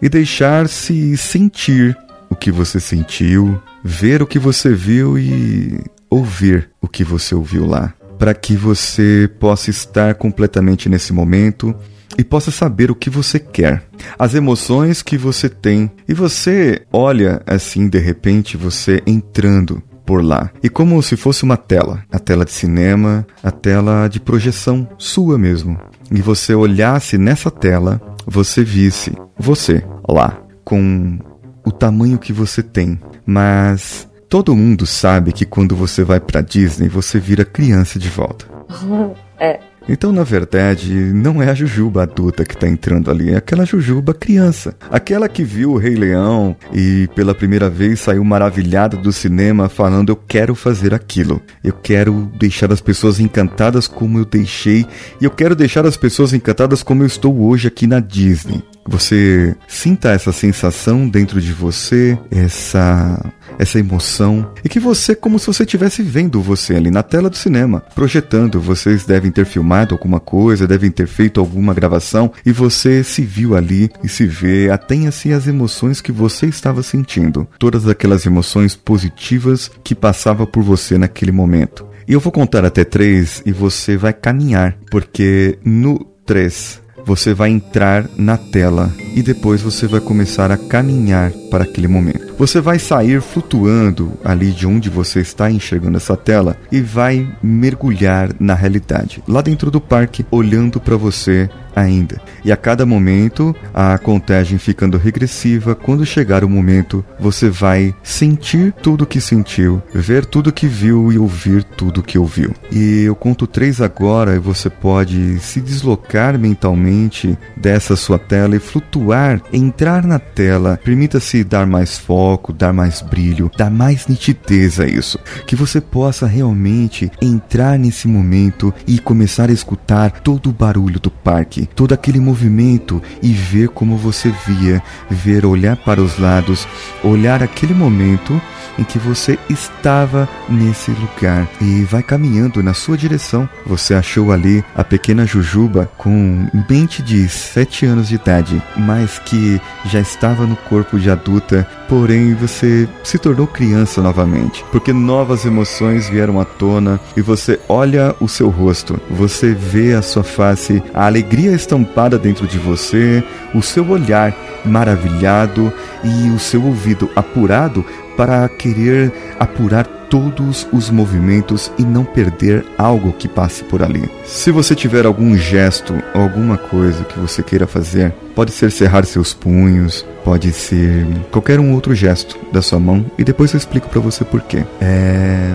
e 0.00 0.08
deixar-se 0.08 1.16
sentir 1.16 1.96
que 2.42 2.50
você 2.50 2.80
sentiu, 2.80 3.62
ver 3.84 4.20
o 4.20 4.26
que 4.26 4.36
você 4.36 4.74
viu 4.74 5.16
e 5.16 5.78
ouvir 6.10 6.70
o 6.80 6.88
que 6.88 7.04
você 7.04 7.36
ouviu 7.36 7.64
lá, 7.64 7.94
para 8.18 8.34
que 8.34 8.56
você 8.56 9.30
possa 9.38 9.70
estar 9.70 10.16
completamente 10.16 10.88
nesse 10.88 11.12
momento 11.12 11.72
e 12.18 12.24
possa 12.24 12.50
saber 12.50 12.90
o 12.90 12.96
que 12.96 13.08
você 13.08 13.38
quer, 13.38 13.84
as 14.18 14.34
emoções 14.34 15.02
que 15.02 15.16
você 15.16 15.48
tem. 15.48 15.88
E 16.08 16.12
você 16.12 16.82
olha 16.92 17.40
assim 17.46 17.88
de 17.88 18.00
repente 18.00 18.56
você 18.56 19.00
entrando 19.06 19.80
por 20.04 20.20
lá. 20.20 20.50
E 20.64 20.68
como 20.68 21.00
se 21.00 21.16
fosse 21.16 21.44
uma 21.44 21.56
tela, 21.56 22.02
a 22.10 22.18
tela 22.18 22.44
de 22.44 22.50
cinema, 22.50 23.24
a 23.40 23.52
tela 23.52 24.08
de 24.08 24.18
projeção 24.18 24.88
sua 24.98 25.38
mesmo. 25.38 25.78
E 26.10 26.20
você 26.20 26.56
olhasse 26.56 27.16
nessa 27.16 27.52
tela, 27.52 28.02
você 28.26 28.64
visse 28.64 29.12
você 29.38 29.84
lá 30.08 30.42
com 30.64 31.20
o 31.64 31.70
tamanho 31.70 32.18
que 32.18 32.32
você 32.32 32.62
tem, 32.62 33.00
mas 33.24 34.08
todo 34.28 34.56
mundo 34.56 34.86
sabe 34.86 35.32
que 35.32 35.44
quando 35.44 35.76
você 35.76 36.04
vai 36.04 36.20
pra 36.20 36.40
Disney, 36.40 36.88
você 36.88 37.18
vira 37.18 37.44
criança 37.44 37.98
de 37.98 38.08
volta. 38.08 38.46
É. 39.40 39.58
Então, 39.88 40.12
na 40.12 40.22
verdade, 40.22 40.92
não 40.92 41.42
é 41.42 41.50
a 41.50 41.54
Jujuba 41.54 42.04
adulta 42.04 42.44
que 42.44 42.56
tá 42.56 42.68
entrando 42.68 43.10
ali, 43.10 43.30
é 43.30 43.36
aquela 43.36 43.64
Jujuba 43.64 44.14
criança. 44.14 44.76
Aquela 44.90 45.28
que 45.28 45.42
viu 45.42 45.72
o 45.72 45.76
Rei 45.76 45.96
Leão 45.96 46.56
e 46.72 47.08
pela 47.14 47.34
primeira 47.34 47.68
vez 47.68 48.00
saiu 48.00 48.24
maravilhada 48.24 48.96
do 48.96 49.12
cinema 49.12 49.68
falando: 49.68 50.10
Eu 50.10 50.16
quero 50.16 50.54
fazer 50.54 50.94
aquilo. 50.94 51.42
Eu 51.64 51.72
quero 51.72 52.30
deixar 52.38 52.72
as 52.72 52.80
pessoas 52.80 53.18
encantadas 53.18 53.88
como 53.88 54.18
eu 54.18 54.24
deixei. 54.24 54.86
E 55.20 55.24
eu 55.24 55.30
quero 55.30 55.56
deixar 55.56 55.84
as 55.84 55.96
pessoas 55.96 56.32
encantadas 56.32 56.82
como 56.82 57.02
eu 57.02 57.06
estou 57.06 57.42
hoje 57.42 57.66
aqui 57.66 57.86
na 57.86 57.98
Disney. 57.98 58.62
Você 58.86 59.54
sinta 59.68 60.10
essa 60.10 60.32
sensação 60.32 61.08
dentro 61.08 61.40
de 61.40 61.52
você, 61.52 62.18
essa 62.30 63.32
essa 63.58 63.78
emoção 63.78 64.50
e 64.64 64.68
que 64.68 64.80
você 64.80 65.14
como 65.14 65.38
se 65.38 65.46
você 65.46 65.62
estivesse 65.62 66.02
vendo 66.02 66.40
você 66.40 66.74
ali 66.74 66.90
na 66.90 67.02
tela 67.02 67.28
do 67.28 67.36
cinema, 67.36 67.80
projetando. 67.94 68.60
Vocês 68.60 69.04
devem 69.04 69.30
ter 69.30 69.44
filmado 69.44 69.94
alguma 69.94 70.18
coisa, 70.18 70.66
devem 70.66 70.90
ter 70.90 71.06
feito 71.06 71.40
alguma 71.40 71.74
gravação 71.74 72.32
e 72.44 72.52
você 72.52 73.04
se 73.04 73.22
viu 73.22 73.54
ali 73.54 73.90
e 74.02 74.08
se 74.08 74.26
vê, 74.26 74.70
atenha-se 74.70 75.32
às 75.32 75.46
emoções 75.46 76.00
que 76.00 76.12
você 76.12 76.46
estava 76.46 76.82
sentindo, 76.82 77.46
todas 77.58 77.86
aquelas 77.86 78.26
emoções 78.26 78.74
positivas 78.74 79.70
que 79.84 79.94
passava 79.94 80.46
por 80.46 80.62
você 80.62 80.98
naquele 80.98 81.32
momento. 81.32 81.86
E 82.06 82.12
eu 82.12 82.20
vou 82.20 82.32
contar 82.32 82.64
até 82.64 82.84
três 82.84 83.42
e 83.46 83.52
você 83.52 83.96
vai 83.96 84.12
caminhar, 84.12 84.76
porque 84.90 85.58
no 85.64 86.04
três 86.26 86.81
você 87.04 87.34
vai 87.34 87.50
entrar 87.50 88.08
na 88.16 88.36
tela 88.36 88.92
e 89.14 89.22
depois 89.22 89.60
você 89.60 89.86
vai 89.86 90.00
começar 90.00 90.50
a 90.50 90.56
caminhar 90.56 91.32
para 91.50 91.64
aquele 91.64 91.88
momento. 91.88 92.34
Você 92.38 92.60
vai 92.60 92.78
sair 92.78 93.20
flutuando 93.20 94.12
ali 94.24 94.50
de 94.52 94.66
onde 94.66 94.88
você 94.88 95.20
está 95.20 95.50
enxergando 95.50 95.96
essa 95.96 96.16
tela 96.16 96.56
e 96.70 96.80
vai 96.80 97.28
mergulhar 97.42 98.30
na 98.40 98.54
realidade, 98.54 99.22
lá 99.28 99.40
dentro 99.40 99.70
do 99.70 99.80
parque, 99.80 100.24
olhando 100.30 100.80
para 100.80 100.96
você 100.96 101.48
ainda. 101.74 102.20
E 102.44 102.50
a 102.52 102.56
cada 102.56 102.84
momento, 102.84 103.54
a 103.72 103.96
contagem 103.98 104.58
ficando 104.58 104.98
regressiva, 104.98 105.74
quando 105.74 106.06
chegar 106.06 106.44
o 106.44 106.48
momento, 106.48 107.04
você 107.18 107.48
vai 107.48 107.94
sentir 108.02 108.72
tudo 108.82 109.06
que 109.06 109.20
sentiu, 109.20 109.82
ver 109.94 110.24
tudo 110.24 110.52
que 110.52 110.66
viu 110.66 111.12
e 111.12 111.18
ouvir 111.18 111.64
tudo 111.64 112.02
que 112.02 112.18
ouviu. 112.18 112.52
E 112.70 113.02
eu 113.02 113.14
conto 113.14 113.46
três 113.46 113.80
agora 113.80 114.34
e 114.34 114.38
você 114.38 114.68
pode 114.68 115.38
se 115.40 115.60
deslocar 115.60 116.38
mentalmente 116.38 117.36
dessa 117.56 117.96
sua 117.96 118.18
tela 118.18 118.56
e 118.56 118.60
flutuar 118.60 119.40
entrar 119.52 120.04
na 120.04 120.18
tela. 120.18 120.78
Permita-se 120.82 121.44
dar 121.44 121.66
mais 121.66 121.98
foco, 121.98 122.52
dar 122.52 122.72
mais 122.72 123.00
brilho, 123.00 123.50
dar 123.56 123.70
mais 123.70 124.06
nitidez 124.06 124.80
a 124.80 124.86
isso. 124.86 125.18
Que 125.46 125.56
você 125.56 125.80
possa 125.80 126.26
realmente 126.26 127.10
entrar 127.20 127.78
nesse 127.78 128.08
momento 128.08 128.72
e 128.86 128.98
começar 128.98 129.50
a 129.50 129.52
escutar 129.52 130.10
todo 130.20 130.50
o 130.50 130.52
barulho 130.52 131.00
do 131.00 131.10
parque, 131.10 131.61
todo 131.66 131.92
aquele 131.92 132.20
movimento 132.20 133.02
e 133.22 133.32
ver 133.32 133.68
como 133.68 133.96
você 133.96 134.32
via, 134.46 134.82
ver 135.10 135.44
olhar 135.44 135.76
para 135.76 136.00
os 136.00 136.18
lados, 136.18 136.66
olhar 137.02 137.42
aquele 137.42 137.74
momento 137.74 138.40
em 138.78 138.84
que 138.84 138.98
você 138.98 139.38
estava 139.48 140.28
nesse 140.48 140.90
lugar 140.92 141.48
e 141.60 141.82
vai 141.84 142.02
caminhando 142.02 142.62
na 142.62 142.74
sua 142.74 142.96
direção. 142.96 143.48
Você 143.66 143.94
achou 143.94 144.32
ali 144.32 144.64
a 144.74 144.82
pequena 144.82 145.26
Jujuba 145.26 145.90
com 145.98 146.46
mente 146.68 147.02
de 147.02 147.28
7 147.28 147.86
anos 147.86 148.08
de 148.08 148.14
idade, 148.14 148.62
mas 148.76 149.18
que 149.18 149.60
já 149.86 150.00
estava 150.00 150.46
no 150.46 150.56
corpo 150.56 150.98
de 150.98 151.10
adulta, 151.10 151.68
porém 151.92 152.32
você 152.32 152.88
se 153.04 153.18
tornou 153.18 153.46
criança 153.46 154.00
novamente, 154.00 154.64
porque 154.72 154.94
novas 154.94 155.44
emoções 155.44 156.08
vieram 156.08 156.40
à 156.40 156.44
tona 156.46 156.98
e 157.14 157.20
você 157.20 157.60
olha 157.68 158.16
o 158.18 158.26
seu 158.26 158.48
rosto, 158.48 158.98
você 159.10 159.52
vê 159.52 159.92
a 159.92 160.00
sua 160.00 160.22
face, 160.22 160.82
a 160.94 161.04
alegria 161.04 161.52
estampada 161.52 162.18
dentro 162.18 162.46
de 162.46 162.56
você, 162.56 163.22
o 163.54 163.60
seu 163.60 163.86
olhar 163.90 164.34
maravilhado 164.64 165.70
e 166.02 166.30
o 166.30 166.38
seu 166.38 166.64
ouvido 166.64 167.10
apurado 167.14 167.84
para 168.16 168.48
querer 168.48 169.12
apurar 169.38 169.86
todos 170.12 170.68
os 170.70 170.90
movimentos 170.90 171.72
e 171.78 171.82
não 171.84 172.04
perder 172.04 172.66
algo 172.76 173.14
que 173.14 173.26
passe 173.26 173.64
por 173.64 173.82
ali. 173.82 174.10
Se 174.26 174.50
você 174.50 174.74
tiver 174.74 175.06
algum 175.06 175.34
gesto 175.38 175.94
alguma 176.12 176.58
coisa 176.58 177.02
que 177.04 177.18
você 177.18 177.42
queira 177.42 177.66
fazer, 177.66 178.12
pode 178.34 178.50
ser 178.50 178.70
cerrar 178.70 179.06
seus 179.06 179.32
punhos, 179.32 180.04
pode 180.22 180.52
ser 180.52 181.06
qualquer 181.30 181.58
um 181.58 181.72
outro 181.72 181.94
gesto 181.94 182.38
da 182.52 182.60
sua 182.60 182.78
mão 182.78 183.06
e 183.16 183.24
depois 183.24 183.54
eu 183.54 183.58
explico 183.58 183.88
para 183.88 184.00
você 184.00 184.22
por 184.22 184.42
quê. 184.42 184.64
É... 184.82 185.54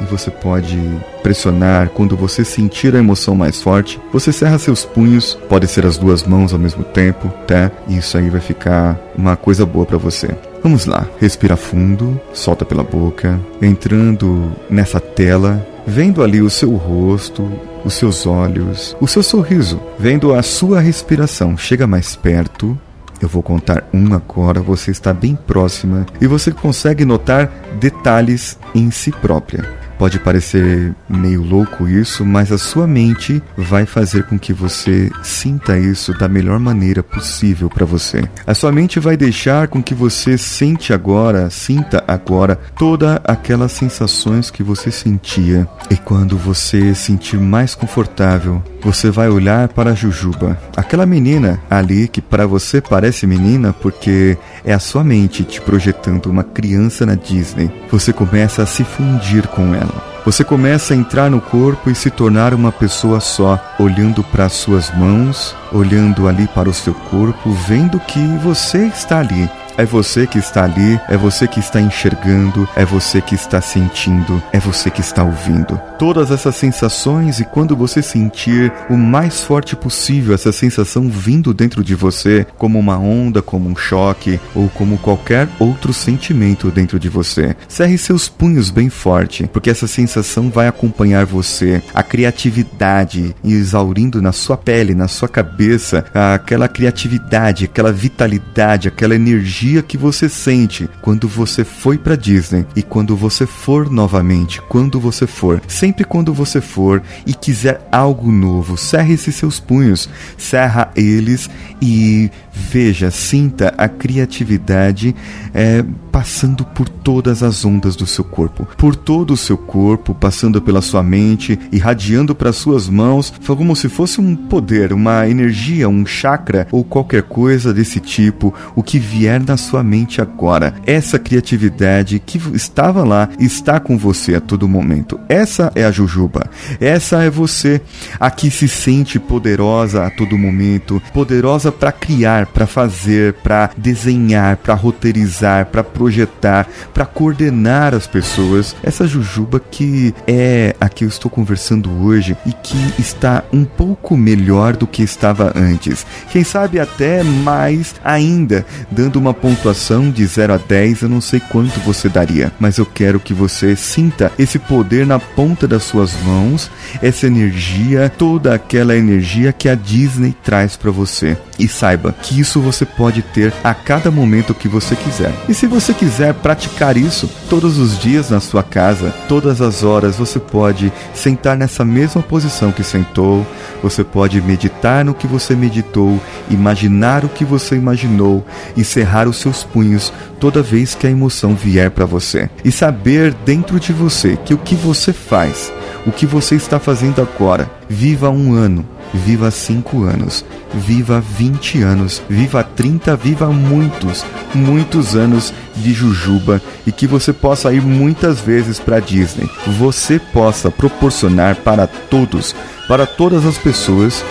E 0.00 0.04
você 0.04 0.30
pode 0.30 0.78
pressionar 1.20 1.88
quando 1.88 2.16
você 2.16 2.44
sentir 2.44 2.94
a 2.94 2.98
emoção 3.00 3.34
mais 3.34 3.60
forte. 3.60 4.00
Você 4.12 4.30
cerra 4.30 4.56
seus 4.56 4.84
punhos, 4.84 5.36
pode 5.48 5.66
ser 5.66 5.84
as 5.84 5.98
duas 5.98 6.22
mãos 6.22 6.52
ao 6.52 6.60
mesmo 6.60 6.84
tempo, 6.84 7.28
tá? 7.44 7.72
E 7.88 7.98
isso 7.98 8.16
aí 8.16 8.30
vai 8.30 8.40
ficar 8.40 8.96
uma 9.16 9.36
coisa 9.36 9.66
boa 9.66 9.84
para 9.84 9.98
você. 9.98 10.28
Vamos 10.66 10.84
lá, 10.84 11.06
respira 11.20 11.56
fundo, 11.56 12.20
solta 12.34 12.64
pela 12.64 12.82
boca, 12.82 13.40
entrando 13.62 14.50
nessa 14.68 14.98
tela, 14.98 15.64
vendo 15.86 16.24
ali 16.24 16.42
o 16.42 16.50
seu 16.50 16.74
rosto, 16.74 17.48
os 17.84 17.94
seus 17.94 18.26
olhos, 18.26 18.96
o 19.00 19.06
seu 19.06 19.22
sorriso, 19.22 19.80
vendo 19.96 20.34
a 20.34 20.42
sua 20.42 20.80
respiração. 20.80 21.56
Chega 21.56 21.86
mais 21.86 22.16
perto. 22.16 22.76
Eu 23.22 23.28
vou 23.28 23.44
contar 23.44 23.88
um 23.94 24.12
agora, 24.12 24.60
você 24.60 24.90
está 24.90 25.14
bem 25.14 25.36
próxima 25.36 26.04
e 26.20 26.26
você 26.26 26.50
consegue 26.50 27.04
notar 27.04 27.48
detalhes 27.78 28.58
em 28.74 28.90
si 28.90 29.12
própria. 29.12 29.85
Pode 29.98 30.18
parecer 30.18 30.94
meio 31.08 31.42
louco 31.42 31.88
isso, 31.88 32.24
mas 32.24 32.52
a 32.52 32.58
sua 32.58 32.86
mente 32.86 33.42
vai 33.56 33.86
fazer 33.86 34.24
com 34.24 34.38
que 34.38 34.52
você 34.52 35.10
sinta 35.22 35.78
isso 35.78 36.12
da 36.18 36.28
melhor 36.28 36.58
maneira 36.58 37.02
possível 37.02 37.70
para 37.70 37.86
você. 37.86 38.22
A 38.46 38.54
sua 38.54 38.70
mente 38.70 39.00
vai 39.00 39.16
deixar 39.16 39.68
com 39.68 39.82
que 39.82 39.94
você 39.94 40.36
sente 40.36 40.92
agora, 40.92 41.48
sinta 41.50 42.04
agora 42.06 42.58
toda 42.78 43.20
aquelas 43.24 43.72
sensações 43.72 44.50
que 44.50 44.62
você 44.62 44.90
sentia. 44.90 45.66
E 45.90 45.96
quando 45.96 46.36
você 46.36 46.94
sentir 46.94 47.38
mais 47.38 47.74
confortável, 47.74 48.62
você 48.82 49.10
vai 49.10 49.28
olhar 49.28 49.68
para 49.68 49.90
a 49.90 49.94
Jujuba, 49.94 50.58
aquela 50.76 51.06
menina 51.06 51.60
ali 51.68 52.06
que 52.06 52.20
para 52.20 52.46
você 52.46 52.80
parece 52.80 53.26
menina 53.26 53.72
porque 53.72 54.36
é 54.66 54.72
a 54.74 54.80
sua 54.80 55.04
mente 55.04 55.44
te 55.44 55.60
projetando 55.60 56.26
uma 56.26 56.42
criança 56.42 57.06
na 57.06 57.14
Disney. 57.14 57.70
Você 57.88 58.12
começa 58.12 58.64
a 58.64 58.66
se 58.66 58.82
fundir 58.82 59.46
com 59.46 59.72
ela. 59.72 60.16
Você 60.24 60.42
começa 60.42 60.92
a 60.92 60.96
entrar 60.96 61.30
no 61.30 61.40
corpo 61.40 61.88
e 61.88 61.94
se 61.94 62.10
tornar 62.10 62.52
uma 62.52 62.72
pessoa 62.72 63.20
só, 63.20 63.62
olhando 63.78 64.24
para 64.24 64.48
suas 64.48 64.92
mãos, 64.92 65.54
olhando 65.72 66.26
ali 66.26 66.48
para 66.48 66.68
o 66.68 66.74
seu 66.74 66.92
corpo, 66.92 67.52
vendo 67.52 68.00
que 68.00 68.18
você 68.38 68.88
está 68.88 69.20
ali, 69.20 69.48
é 69.76 69.84
você 69.84 70.26
que 70.26 70.38
está 70.38 70.64
ali, 70.64 70.98
é 71.08 71.16
você 71.16 71.46
que 71.46 71.60
está 71.60 71.80
enxergando, 71.80 72.68
é 72.74 72.84
você 72.84 73.20
que 73.20 73.34
está 73.34 73.60
sentindo, 73.60 74.42
é 74.52 74.58
você 74.58 74.90
que 74.90 75.00
está 75.00 75.22
ouvindo. 75.22 75.80
Todas 75.98 76.30
essas 76.30 76.56
sensações, 76.56 77.40
e 77.40 77.44
quando 77.44 77.76
você 77.76 78.00
sentir 78.00 78.72
o 78.88 78.96
mais 78.96 79.42
forte 79.42 79.76
possível 79.76 80.34
essa 80.34 80.52
sensação 80.52 81.08
vindo 81.08 81.52
dentro 81.52 81.84
de 81.84 81.94
você, 81.94 82.46
como 82.56 82.78
uma 82.78 82.98
onda, 82.98 83.42
como 83.42 83.68
um 83.68 83.76
choque 83.76 84.40
ou 84.54 84.68
como 84.70 84.98
qualquer 84.98 85.48
outro 85.58 85.92
sentimento 85.92 86.70
dentro 86.70 86.98
de 86.98 87.08
você, 87.08 87.54
cerre 87.68 87.98
seus 87.98 88.28
punhos 88.28 88.70
bem 88.70 88.88
forte, 88.88 89.48
porque 89.52 89.70
essa 89.70 89.86
sensação 89.86 90.50
vai 90.50 90.68
acompanhar 90.68 91.26
você. 91.26 91.82
A 91.94 92.02
criatividade 92.02 93.34
exaurindo 93.44 94.22
na 94.22 94.32
sua 94.32 94.56
pele, 94.56 94.94
na 94.94 95.08
sua 95.08 95.28
cabeça, 95.28 96.04
aquela 96.14 96.68
criatividade, 96.68 97.64
aquela 97.66 97.92
vitalidade, 97.92 98.88
aquela 98.88 99.14
energia 99.14 99.65
energia 99.66 99.82
que 99.82 99.96
você 99.96 100.28
sente 100.28 100.88
quando 101.02 101.26
você 101.26 101.64
foi 101.64 101.98
para 101.98 102.16
Disney 102.16 102.64
e 102.76 102.82
quando 102.82 103.16
você 103.16 103.46
for 103.46 103.90
novamente, 103.90 104.60
quando 104.62 105.00
você 105.00 105.26
for, 105.26 105.60
sempre 105.66 106.04
quando 106.04 106.32
você 106.32 106.60
for 106.60 107.02
e 107.26 107.34
quiser 107.34 107.86
algo 107.90 108.30
novo, 108.30 108.76
cerre 108.76 109.14
esses 109.14 109.34
seus 109.34 109.58
punhos, 109.58 110.08
cerra 110.38 110.90
eles 110.94 111.50
e 111.82 112.30
veja, 112.56 113.10
sinta 113.10 113.74
a 113.76 113.86
criatividade 113.88 115.14
é, 115.52 115.84
passando 116.10 116.64
por 116.64 116.88
todas 116.88 117.42
as 117.42 117.62
ondas 117.64 117.94
do 117.94 118.06
seu 118.06 118.24
corpo, 118.24 118.66
por 118.78 118.96
todo 118.96 119.34
o 119.34 119.36
seu 119.36 119.58
corpo, 119.58 120.14
passando 120.14 120.62
pela 120.62 120.80
sua 120.80 121.02
mente, 121.02 121.58
irradiando 121.70 122.34
para 122.34 122.54
suas 122.54 122.88
mãos, 122.88 123.32
como 123.46 123.76
se 123.76 123.88
fosse 123.88 124.20
um 124.20 124.34
poder, 124.34 124.94
uma 124.94 125.28
energia, 125.28 125.88
um 125.88 126.06
chakra 126.06 126.66
ou 126.72 126.82
qualquer 126.82 127.22
coisa 127.24 127.74
desse 127.74 128.00
tipo, 128.00 128.54
o 128.74 128.82
que 128.82 128.98
vier 128.98 129.44
na 129.44 129.58
sua 129.58 129.84
mente 129.84 130.22
agora. 130.22 130.74
Essa 130.86 131.18
criatividade 131.18 132.18
que 132.24 132.40
estava 132.54 133.04
lá 133.04 133.28
está 133.38 133.78
com 133.78 133.98
você 133.98 134.36
a 134.36 134.40
todo 134.40 134.66
momento. 134.66 135.20
Essa 135.28 135.70
é 135.74 135.84
a 135.84 135.90
Jujuba. 135.90 136.48
Essa 136.80 137.22
é 137.22 137.28
você, 137.28 137.80
a 138.18 138.30
que 138.30 138.50
se 138.50 138.68
sente 138.68 139.18
poderosa 139.18 140.06
a 140.06 140.10
todo 140.10 140.38
momento, 140.38 141.02
poderosa 141.12 141.70
para 141.70 141.92
criar, 141.92 142.45
para 142.46 142.66
fazer, 142.66 143.34
para 143.34 143.70
desenhar, 143.76 144.56
para 144.56 144.74
roteirizar, 144.74 145.66
para 145.66 145.82
projetar, 145.82 146.68
para 146.92 147.04
coordenar 147.04 147.94
as 147.94 148.06
pessoas. 148.06 148.74
Essa 148.82 149.06
Jujuba 149.06 149.60
que 149.60 150.14
é 150.26 150.74
a 150.80 150.88
que 150.88 151.04
eu 151.04 151.08
estou 151.08 151.30
conversando 151.30 151.90
hoje 152.04 152.36
e 152.46 152.52
que 152.52 152.94
está 152.98 153.44
um 153.52 153.64
pouco 153.64 154.16
melhor 154.16 154.76
do 154.76 154.86
que 154.86 155.02
estava 155.02 155.52
antes. 155.54 156.06
Quem 156.30 156.44
sabe 156.44 156.78
até 156.78 157.22
mais 157.22 157.94
ainda, 158.04 158.64
dando 158.90 159.16
uma 159.16 159.34
pontuação 159.34 160.10
de 160.10 160.24
0 160.24 160.54
a 160.54 160.56
10, 160.56 161.02
eu 161.02 161.08
não 161.08 161.20
sei 161.20 161.40
quanto 161.40 161.80
você 161.80 162.08
daria, 162.08 162.52
mas 162.58 162.78
eu 162.78 162.86
quero 162.86 163.20
que 163.20 163.34
você 163.34 163.76
sinta 163.76 164.32
esse 164.38 164.58
poder 164.58 165.06
na 165.06 165.18
ponta 165.18 165.66
das 165.66 165.84
suas 165.84 166.14
mãos, 166.22 166.70
essa 167.02 167.26
energia, 167.26 168.10
toda 168.16 168.54
aquela 168.54 168.96
energia 168.96 169.52
que 169.52 169.68
a 169.68 169.74
Disney 169.74 170.34
traz 170.42 170.76
para 170.76 170.90
você. 170.90 171.36
E 171.58 171.66
saiba 171.66 172.14
que 172.22 172.35
isso 172.38 172.60
você 172.60 172.84
pode 172.84 173.22
ter 173.22 173.52
a 173.62 173.74
cada 173.74 174.10
momento 174.10 174.54
que 174.54 174.68
você 174.68 174.94
quiser. 174.96 175.32
E 175.48 175.54
se 175.54 175.66
você 175.66 175.92
quiser 175.94 176.34
praticar 176.34 176.96
isso 176.96 177.28
todos 177.48 177.78
os 177.78 177.98
dias 177.98 178.30
na 178.30 178.40
sua 178.40 178.62
casa, 178.62 179.14
todas 179.28 179.60
as 179.60 179.82
horas, 179.82 180.16
você 180.16 180.38
pode 180.38 180.92
sentar 181.14 181.56
nessa 181.56 181.84
mesma 181.84 182.22
posição 182.22 182.72
que 182.72 182.82
sentou, 182.82 183.46
você 183.82 184.02
pode 184.02 184.40
meditar 184.40 185.04
no 185.04 185.14
que 185.14 185.26
você 185.26 185.54
meditou, 185.54 186.20
imaginar 186.50 187.24
o 187.24 187.28
que 187.28 187.44
você 187.44 187.76
imaginou 187.76 188.44
e 188.76 188.84
cerrar 188.84 189.28
os 189.28 189.38
seus 189.38 189.62
punhos 189.62 190.12
toda 190.40 190.62
vez 190.62 190.94
que 190.94 191.06
a 191.06 191.10
emoção 191.10 191.54
vier 191.54 191.90
para 191.90 192.04
você. 192.04 192.50
E 192.64 192.70
saber 192.70 193.34
dentro 193.44 193.78
de 193.80 193.92
você 193.92 194.36
que 194.44 194.54
o 194.54 194.58
que 194.58 194.74
você 194.74 195.12
faz, 195.12 195.72
o 196.06 196.12
que 196.12 196.26
você 196.26 196.54
está 196.54 196.78
fazendo 196.78 197.20
agora, 197.20 197.70
viva 197.88 198.30
um 198.30 198.52
ano, 198.52 198.86
viva 199.12 199.50
cinco 199.50 200.04
anos, 200.04 200.44
viva 200.74 201.20
20 201.20 201.82
anos, 201.82 202.22
viva 202.28 202.62
30, 202.62 203.16
viva 203.16 203.46
muitos, 203.46 204.24
muitos 204.54 205.14
anos 205.14 205.52
de 205.74 205.92
Jujuba 205.92 206.60
e 206.86 206.92
que 206.92 207.06
você 207.06 207.32
possa 207.32 207.72
ir 207.72 207.82
muitas 207.82 208.40
vezes 208.40 208.78
para 208.78 209.00
Disney. 209.00 209.48
Você 209.78 210.18
possa 210.18 210.70
proporcionar 210.70 211.56
para 211.56 211.86
todos, 211.86 212.54
para 212.88 213.06
todas 213.06 213.44
as 213.46 213.58
pessoas, 213.58 214.24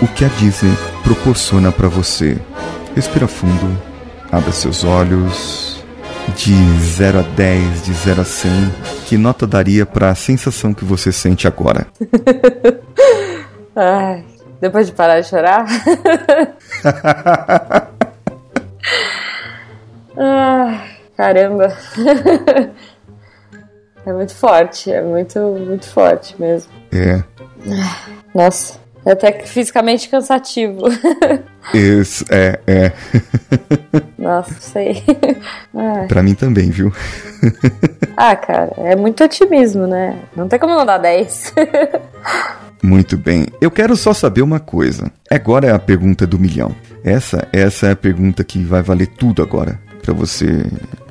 o 0.00 0.06
que 0.06 0.24
a 0.24 0.28
Disney 0.28 0.72
proporciona 1.02 1.72
para 1.72 1.88
você. 1.88 2.38
Respira 2.94 3.26
fundo, 3.26 3.76
abra 4.30 4.52
seus 4.52 4.84
olhos. 4.84 5.76
De 6.36 6.52
0 6.80 7.20
a 7.20 7.22
10, 7.22 7.84
de 7.84 7.92
0 7.94 8.20
a 8.20 8.24
100, 8.24 8.50
que 9.06 9.16
nota 9.16 9.46
daria 9.46 9.86
para 9.86 10.10
a 10.10 10.14
sensação 10.14 10.74
que 10.74 10.84
você 10.84 11.10
sente 11.10 11.48
agora? 11.48 11.86
Ai, 13.80 14.24
depois 14.60 14.88
de 14.88 14.92
parar 14.92 15.20
de 15.20 15.28
chorar? 15.28 15.64
Ah, 20.16 20.82
caramba. 21.16 21.72
é 24.04 24.12
muito 24.12 24.34
forte, 24.34 24.90
é 24.92 25.00
muito, 25.00 25.38
muito 25.38 25.86
forte 25.86 26.34
mesmo. 26.40 26.72
É. 26.92 27.22
Nossa, 28.34 28.80
é 29.06 29.12
até 29.12 29.30
que 29.30 29.48
fisicamente 29.48 30.08
cansativo. 30.08 30.86
Isso, 31.72 32.24
é, 32.30 32.58
é. 32.66 32.92
Nossa, 34.18 34.54
sei. 34.60 35.04
Ah, 35.74 36.06
Pra 36.08 36.22
mim 36.22 36.34
também, 36.34 36.70
viu? 36.70 36.92
ah, 38.16 38.34
cara, 38.34 38.72
é 38.78 38.96
muito 38.96 39.22
otimismo, 39.22 39.86
né? 39.86 40.18
Não 40.34 40.48
tem 40.48 40.58
como 40.58 40.74
não 40.74 40.84
dar 40.86 40.98
10. 40.98 41.54
Muito 42.82 43.16
bem. 43.16 43.46
Eu 43.60 43.70
quero 43.70 43.96
só 43.96 44.12
saber 44.12 44.42
uma 44.42 44.60
coisa. 44.60 45.10
Agora 45.30 45.66
é 45.66 45.72
a 45.72 45.78
pergunta 45.78 46.26
do 46.26 46.38
milhão. 46.38 46.74
Essa, 47.02 47.46
essa 47.52 47.88
é 47.88 47.92
a 47.92 47.96
pergunta 47.96 48.44
que 48.44 48.62
vai 48.62 48.82
valer 48.82 49.08
tudo 49.08 49.42
agora 49.42 49.80
pra 50.02 50.14
você 50.14 50.64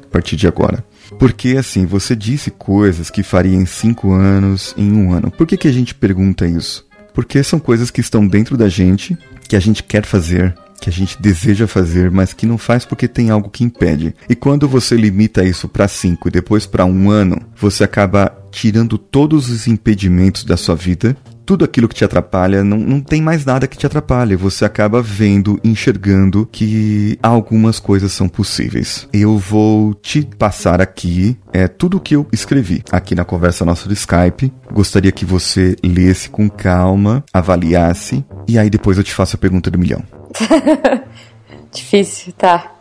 a 0.03 0.07
partir 0.09 0.35
de 0.35 0.47
agora. 0.47 0.83
Porque 1.19 1.55
assim, 1.57 1.85
você 1.85 2.15
disse 2.15 2.51
coisas 2.51 3.09
que 3.09 3.23
faria 3.23 3.55
em 3.55 3.65
cinco 3.65 4.11
anos, 4.11 4.73
em 4.77 4.91
um 4.91 5.13
ano. 5.13 5.31
Por 5.31 5.45
que, 5.45 5.57
que 5.57 5.67
a 5.67 5.71
gente 5.71 5.93
pergunta 5.95 6.47
isso? 6.47 6.85
Porque 7.13 7.43
são 7.43 7.59
coisas 7.59 7.89
que 7.89 8.01
estão 8.01 8.27
dentro 8.27 8.57
da 8.57 8.69
gente, 8.69 9.17
que 9.47 9.55
a 9.55 9.59
gente 9.59 9.83
quer 9.83 10.05
fazer, 10.05 10.55
que 10.79 10.89
a 10.89 10.93
gente 10.93 11.21
deseja 11.21 11.67
fazer, 11.67 12.11
mas 12.11 12.33
que 12.33 12.45
não 12.45 12.57
faz 12.57 12.85
porque 12.85 13.07
tem 13.07 13.29
algo 13.29 13.49
que 13.49 13.63
impede. 13.63 14.13
E 14.29 14.35
quando 14.35 14.67
você 14.67 14.95
limita 14.95 15.43
isso 15.43 15.67
para 15.67 15.87
cinco 15.87 16.27
e 16.27 16.31
depois 16.31 16.65
para 16.65 16.85
um 16.85 17.09
ano, 17.09 17.41
você 17.55 17.83
acaba 17.83 18.31
tirando 18.51 18.97
todos 18.97 19.49
os 19.49 19.67
impedimentos 19.67 20.43
da 20.43 20.57
sua 20.57 20.75
vida. 20.75 21.15
Tudo 21.47 21.63
aquilo 21.63 21.87
que 21.87 21.95
te 21.95 22.03
atrapalha, 22.03 22.61
não, 22.61 22.77
não 22.77 22.99
tem 22.99 23.21
mais 23.21 23.45
nada 23.45 23.67
que 23.67 23.77
te 23.77 23.85
atrapalhe. 23.85 24.35
Você 24.35 24.65
acaba 24.65 25.01
vendo, 25.01 25.57
enxergando 25.63 26.45
que 26.51 27.17
algumas 27.23 27.79
coisas 27.79 28.11
são 28.11 28.27
possíveis. 28.27 29.07
Eu 29.13 29.37
vou 29.37 29.93
te 29.93 30.27
passar 30.37 30.81
aqui 30.81 31.37
é 31.53 31.67
tudo 31.69 31.97
o 31.97 31.99
que 32.01 32.17
eu 32.17 32.27
escrevi 32.33 32.83
aqui 32.91 33.15
na 33.15 33.23
conversa 33.23 33.63
nossa 33.63 33.87
do 33.87 33.93
Skype. 33.93 34.51
Gostaria 34.71 35.11
que 35.11 35.23
você 35.23 35.77
lesse 35.81 36.29
com 36.29 36.49
calma, 36.49 37.23
avaliasse 37.33 38.25
e 38.45 38.59
aí 38.59 38.69
depois 38.69 38.97
eu 38.97 39.03
te 39.03 39.13
faço 39.13 39.37
a 39.37 39.39
pergunta 39.39 39.71
do 39.71 39.79
milhão. 39.79 40.03
Difícil, 41.73 42.33
tá. 42.33 42.73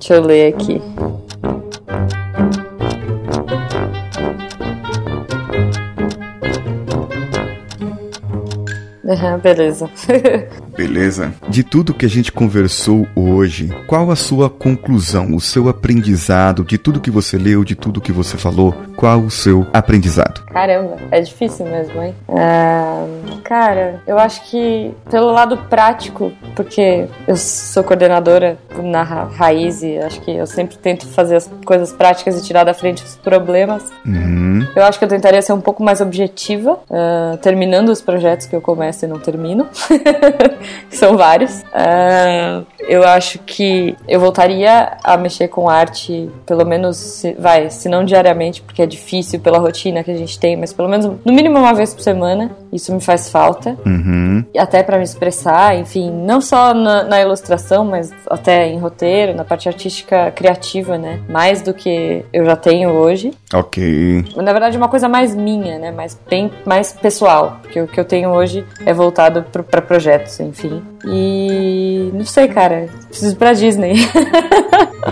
Deixa 0.00 0.14
eu 0.14 0.22
ler 0.22 0.52
aqui. 0.52 0.82
Aham, 9.08 9.38
beleza. 9.38 9.88
Beleza? 10.76 11.32
De 11.48 11.64
tudo 11.64 11.92
que 11.94 12.06
a 12.06 12.08
gente 12.08 12.30
conversou 12.30 13.04
hoje, 13.16 13.68
qual 13.88 14.10
a 14.12 14.16
sua 14.16 14.48
conclusão, 14.48 15.34
o 15.34 15.40
seu 15.40 15.68
aprendizado, 15.68 16.62
de 16.62 16.78
tudo 16.78 17.00
que 17.00 17.10
você 17.10 17.36
leu, 17.36 17.64
de 17.64 17.74
tudo 17.74 18.00
que 18.00 18.12
você 18.12 18.36
falou, 18.36 18.72
qual 18.94 19.18
o 19.20 19.30
seu 19.30 19.66
aprendizado? 19.72 20.44
Caramba, 20.44 20.96
é 21.10 21.20
difícil 21.20 21.66
mesmo, 21.66 22.00
hein? 22.00 22.14
Ah, 22.28 23.04
cara, 23.42 24.00
eu 24.06 24.18
acho 24.18 24.48
que 24.48 24.94
pelo 25.10 25.32
lado 25.32 25.56
prático, 25.68 26.30
porque 26.54 27.08
eu 27.26 27.36
sou 27.36 27.82
coordenadora 27.82 28.56
na 28.80 29.02
Ra- 29.02 29.24
Raiz 29.24 29.82
e 29.82 29.98
acho 29.98 30.20
que 30.20 30.30
eu 30.30 30.46
sempre 30.46 30.76
tento 30.76 31.08
fazer 31.08 31.36
as 31.36 31.50
coisas 31.64 31.92
práticas 31.92 32.38
e 32.38 32.44
tirar 32.44 32.62
da 32.62 32.74
frente 32.74 33.02
os 33.02 33.16
problemas. 33.16 33.84
Uhum. 34.06 34.64
Eu 34.76 34.84
acho 34.84 34.96
que 34.98 35.04
eu 35.04 35.08
tentaria 35.08 35.42
ser 35.42 35.52
um 35.54 35.60
pouco 35.60 35.82
mais 35.82 36.00
objetiva, 36.00 36.78
ah, 36.88 37.36
terminando 37.42 37.88
os 37.88 38.00
projetos 38.00 38.46
que 38.46 38.54
eu 38.54 38.60
começo 38.60 38.97
e 39.06 39.08
não 39.08 39.18
termino. 39.18 39.66
São 40.90 41.16
vários. 41.16 41.64
Ah, 41.72 42.62
eu 42.80 43.04
acho 43.06 43.38
que 43.40 43.94
eu 44.08 44.18
voltaria 44.20 44.96
a 45.04 45.16
mexer 45.16 45.48
com 45.48 45.68
arte, 45.68 46.30
pelo 46.46 46.64
menos, 46.64 46.96
se- 46.96 47.34
vai, 47.38 47.70
se 47.70 47.88
não 47.88 48.04
diariamente, 48.04 48.62
porque 48.62 48.82
é 48.82 48.86
difícil 48.86 49.40
pela 49.40 49.58
rotina 49.58 50.02
que 50.02 50.10
a 50.10 50.16
gente 50.16 50.38
tem, 50.38 50.56
mas 50.56 50.72
pelo 50.72 50.88
menos 50.88 51.06
no 51.24 51.32
mínimo 51.32 51.58
uma 51.58 51.74
vez 51.74 51.94
por 51.94 52.02
semana. 52.02 52.50
Isso 52.70 52.92
me 52.94 53.00
faz 53.00 53.30
falta. 53.30 53.78
Uhum. 53.86 54.44
E 54.52 54.58
até 54.58 54.82
pra 54.82 54.98
me 54.98 55.04
expressar, 55.04 55.74
enfim, 55.78 56.10
não 56.10 56.38
só 56.40 56.74
na, 56.74 57.02
na 57.02 57.20
ilustração, 57.20 57.82
mas 57.84 58.12
até 58.28 58.68
em 58.68 58.78
roteiro, 58.78 59.34
na 59.34 59.42
parte 59.42 59.68
artística 59.68 60.30
criativa, 60.32 60.98
né? 60.98 61.18
Mais 61.30 61.62
do 61.62 61.72
que 61.72 62.24
eu 62.30 62.44
já 62.44 62.56
tenho 62.56 62.90
hoje. 62.90 63.32
Ok. 63.54 64.24
Na 64.36 64.52
verdade, 64.52 64.76
uma 64.76 64.88
coisa 64.88 65.08
mais 65.08 65.34
minha, 65.34 65.78
né? 65.78 65.90
Mais, 65.90 66.18
bem, 66.28 66.50
mais 66.66 66.92
pessoal. 66.92 67.58
Porque 67.62 67.80
o 67.80 67.86
que 67.86 67.98
eu 67.98 68.04
tenho 68.04 68.30
hoje 68.30 68.64
é 68.84 68.92
voltado 68.92 69.42
pro, 69.50 69.64
pra 69.64 69.80
projetos, 69.80 70.38
enfim. 70.40 70.82
E. 71.06 72.10
Não 72.12 72.24
sei, 72.24 72.48
cara. 72.48 72.88
Preciso 73.08 73.34
ir 73.34 73.38
pra 73.38 73.52
Disney. 73.54 73.94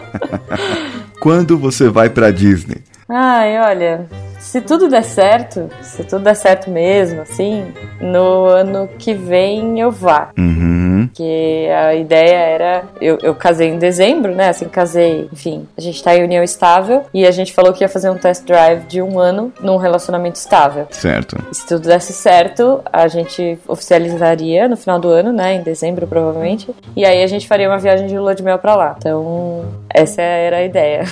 Quando 1.21 1.59
você 1.59 1.89
vai 1.89 2.09
pra 2.11 2.31
Disney? 2.31 2.83
Ai, 3.09 3.59
olha. 3.59 4.07
Se 4.39 4.61
tudo 4.61 4.89
der 4.89 5.05
certo, 5.05 5.69
se 5.83 6.05
tudo 6.05 6.25
der 6.25 6.37
certo 6.37 6.71
mesmo, 6.71 7.23
assim, 7.23 7.73
no 8.01 8.47
ano 8.47 8.89
que 8.99 9.15
vem 9.15 9.81
eu 9.81 9.91
vá. 9.91 10.31
Uhum. 10.39 11.09
Porque 11.17 11.69
a 11.71 11.95
ideia 11.95 12.37
era. 12.37 12.85
Eu, 13.01 13.19
eu 13.23 13.35
casei 13.35 13.69
em 13.69 13.79
dezembro, 13.79 14.35
né? 14.35 14.51
Assim, 14.51 14.67
casei. 14.67 15.29
Enfim, 15.33 15.67
a 15.77 15.81
gente 15.81 16.03
tá 16.03 16.15
em 16.15 16.23
união 16.23 16.43
estável. 16.43 17.05
E 17.13 17.27
a 17.27 17.31
gente 17.31 17.53
falou 17.53 17.73
que 17.73 17.83
ia 17.83 17.89
fazer 17.89 18.11
um 18.11 18.19
test 18.19 18.45
drive 18.45 18.87
de 18.87 19.01
um 19.01 19.19
ano 19.19 19.53
num 19.61 19.77
relacionamento 19.77 20.37
estável. 20.37 20.87
Certo. 20.91 21.37
E 21.51 21.55
se 21.55 21.67
tudo 21.67 21.89
desse 21.89 22.13
certo, 22.13 22.83
a 22.93 23.09
gente 23.09 23.59
oficializaria 23.67 24.69
no 24.69 24.77
final 24.77 24.99
do 24.99 25.09
ano, 25.09 25.33
né? 25.33 25.55
Em 25.55 25.63
dezembro, 25.63 26.07
provavelmente. 26.07 26.69
E 26.95 27.05
aí 27.05 27.23
a 27.23 27.27
gente 27.27 27.49
faria 27.49 27.69
uma 27.69 27.79
viagem 27.79 28.07
de 28.07 28.19
lua 28.19 28.35
de 28.35 28.43
mel 28.43 28.59
pra 28.59 28.75
lá. 28.75 28.95
Então, 28.99 29.65
essa 29.89 30.21
era 30.21 30.59
a 30.59 30.63
ideia. 30.65 31.05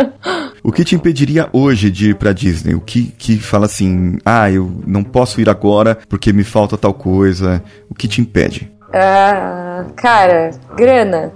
O 0.66 0.72
que 0.72 0.82
te 0.82 0.96
impediria 0.96 1.48
hoje 1.52 1.92
de 1.92 2.10
ir 2.10 2.16
pra 2.16 2.32
Disney? 2.32 2.74
O 2.74 2.80
que, 2.80 3.14
que 3.16 3.38
fala 3.38 3.66
assim, 3.66 4.18
ah, 4.24 4.50
eu 4.50 4.82
não 4.84 5.04
posso 5.04 5.40
ir 5.40 5.48
agora 5.48 5.96
porque 6.08 6.32
me 6.32 6.42
falta 6.42 6.76
tal 6.76 6.92
coisa? 6.92 7.62
O 7.88 7.94
que 7.94 8.08
te 8.08 8.20
impede? 8.20 8.68
ah, 8.92 9.84
cara, 9.94 10.50
grana. 10.76 11.30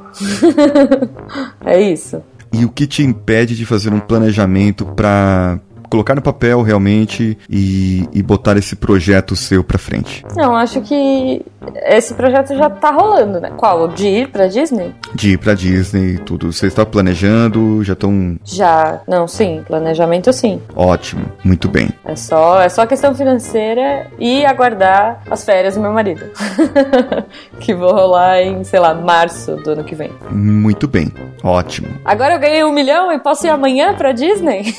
é 1.65 1.81
isso. 1.81 2.21
E 2.53 2.65
o 2.65 2.69
que 2.69 2.89
te 2.89 3.05
impede 3.05 3.55
de 3.55 3.65
fazer 3.65 3.93
um 3.93 4.01
planejamento 4.01 4.85
pra 4.85 5.61
colocar 5.91 6.15
no 6.15 6.23
papel 6.23 6.63
realmente 6.63 7.37
e, 7.49 8.09
e 8.13 8.23
botar 8.23 8.57
esse 8.57 8.77
projeto 8.77 9.35
seu 9.35 9.65
pra 9.65 9.79
frente? 9.79 10.25
Não, 10.37 10.55
acho 10.55 10.81
que 10.81 11.45
esse 11.87 12.15
projeto 12.15 12.57
já 12.57 12.71
tá 12.71 12.91
rolando, 12.91 13.41
né? 13.41 13.51
Qual? 13.57 13.89
De 13.89 14.07
ir 14.07 14.29
pra 14.29 14.47
Disney? 14.47 14.95
De 15.15 15.33
ir 15.33 15.39
pra 15.39 15.55
Disney 15.55 16.15
e 16.15 16.19
tudo. 16.19 16.53
Você 16.53 16.67
está 16.67 16.87
planejando, 16.87 17.83
já 17.83 17.95
estão 17.95 18.39
Já. 18.45 19.01
Não, 19.07 19.27
sim. 19.27 19.63
Planejamento 19.67 20.33
sim. 20.33 20.61
ótimo, 20.75 21.27
muito 21.45 21.69
bem. 21.69 21.91
É 22.05 22.15
só, 22.15 22.63
é 22.63 22.69
só 22.69 22.87
questão 22.87 23.15
financeira 23.15 24.07
e 24.19 24.45
aguardar 24.45 25.23
as 25.31 25.45
férias 25.45 25.75
do 25.75 25.81
meu 25.81 25.93
marido. 25.93 26.25
que 27.59 27.75
vou 27.75 27.93
rolar 27.93 28.41
em, 28.41 28.63
sei 28.65 28.79
lá, 28.79 28.95
março 28.95 29.57
do 29.57 29.71
ano 29.73 29.85
que 29.85 29.95
vem. 29.95 30.11
Muito 30.31 30.87
bem, 30.87 31.13
ótimo. 31.43 31.89
Agora 32.05 32.35
eu 32.35 32.39
ganhei 32.39 32.65
um 32.65 32.73
milhão 32.73 33.13
e 33.13 33.19
posso 33.19 33.47
ir 33.47 33.51
amanhã 33.51 33.95
pra 33.95 34.13
Disney? 34.13 34.75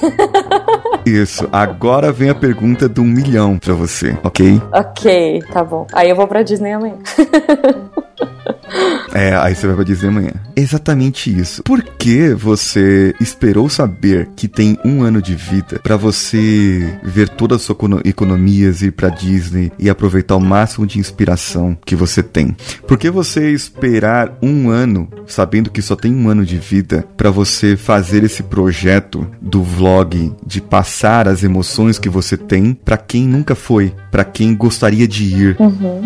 Isso, 1.05 1.47
agora 1.51 2.11
vem 2.11 2.29
a 2.29 2.35
pergunta 2.35 2.87
do 2.87 3.01
um 3.01 3.05
milhão 3.05 3.57
pra 3.57 3.73
você, 3.73 4.17
ok? 4.23 4.61
ok, 4.71 5.41
tá 5.51 5.63
bom. 5.63 5.87
Aí 5.93 6.09
eu 6.09 6.15
vou 6.15 6.27
pra 6.27 6.43
Disney 6.43 6.73
amanhã. 6.73 6.97
É, 9.13 9.35
aí 9.35 9.53
você 9.55 9.67
vai 9.67 9.75
pra 9.75 9.83
Disney 9.85 10.07
amanhã. 10.09 10.31
Exatamente 10.55 11.35
isso. 11.37 11.63
Por 11.63 11.81
que 11.83 12.33
você 12.33 13.13
esperou 13.19 13.69
saber 13.69 14.29
que 14.35 14.47
tem 14.47 14.77
um 14.85 15.01
ano 15.03 15.21
de 15.21 15.35
vida 15.35 15.79
pra 15.83 15.97
você 15.97 16.97
ver 17.03 17.27
todas 17.29 17.57
as 17.57 17.61
suas 17.63 17.77
econo- 17.77 18.01
economias, 18.05 18.81
ir 18.81 18.91
pra 18.91 19.09
Disney 19.09 19.71
e 19.77 19.89
aproveitar 19.89 20.35
o 20.35 20.39
máximo 20.41 20.85
de 20.85 20.99
inspiração 20.99 21.77
que 21.85 21.95
você 21.95 22.21
tem? 22.23 22.55
Por 22.87 22.97
que 22.97 23.09
você 23.09 23.51
esperar 23.51 24.37
um 24.41 24.69
ano, 24.69 25.07
sabendo 25.27 25.69
que 25.69 25.81
só 25.81 25.95
tem 25.95 26.13
um 26.13 26.29
ano 26.29 26.45
de 26.45 26.57
vida, 26.57 27.05
pra 27.17 27.29
você 27.31 27.75
fazer 27.75 28.23
esse 28.23 28.43
projeto 28.43 29.27
do 29.41 29.63
vlog, 29.63 30.31
de 30.45 30.61
passar 30.61 31.27
as 31.27 31.43
emoções 31.43 31.97
que 31.99 32.09
você 32.09 32.37
tem 32.37 32.73
pra 32.73 32.97
quem 32.97 33.27
nunca 33.27 33.55
foi, 33.55 33.93
pra 34.09 34.23
quem 34.23 34.55
gostaria 34.55 35.07
de 35.07 35.23
ir, 35.25 35.57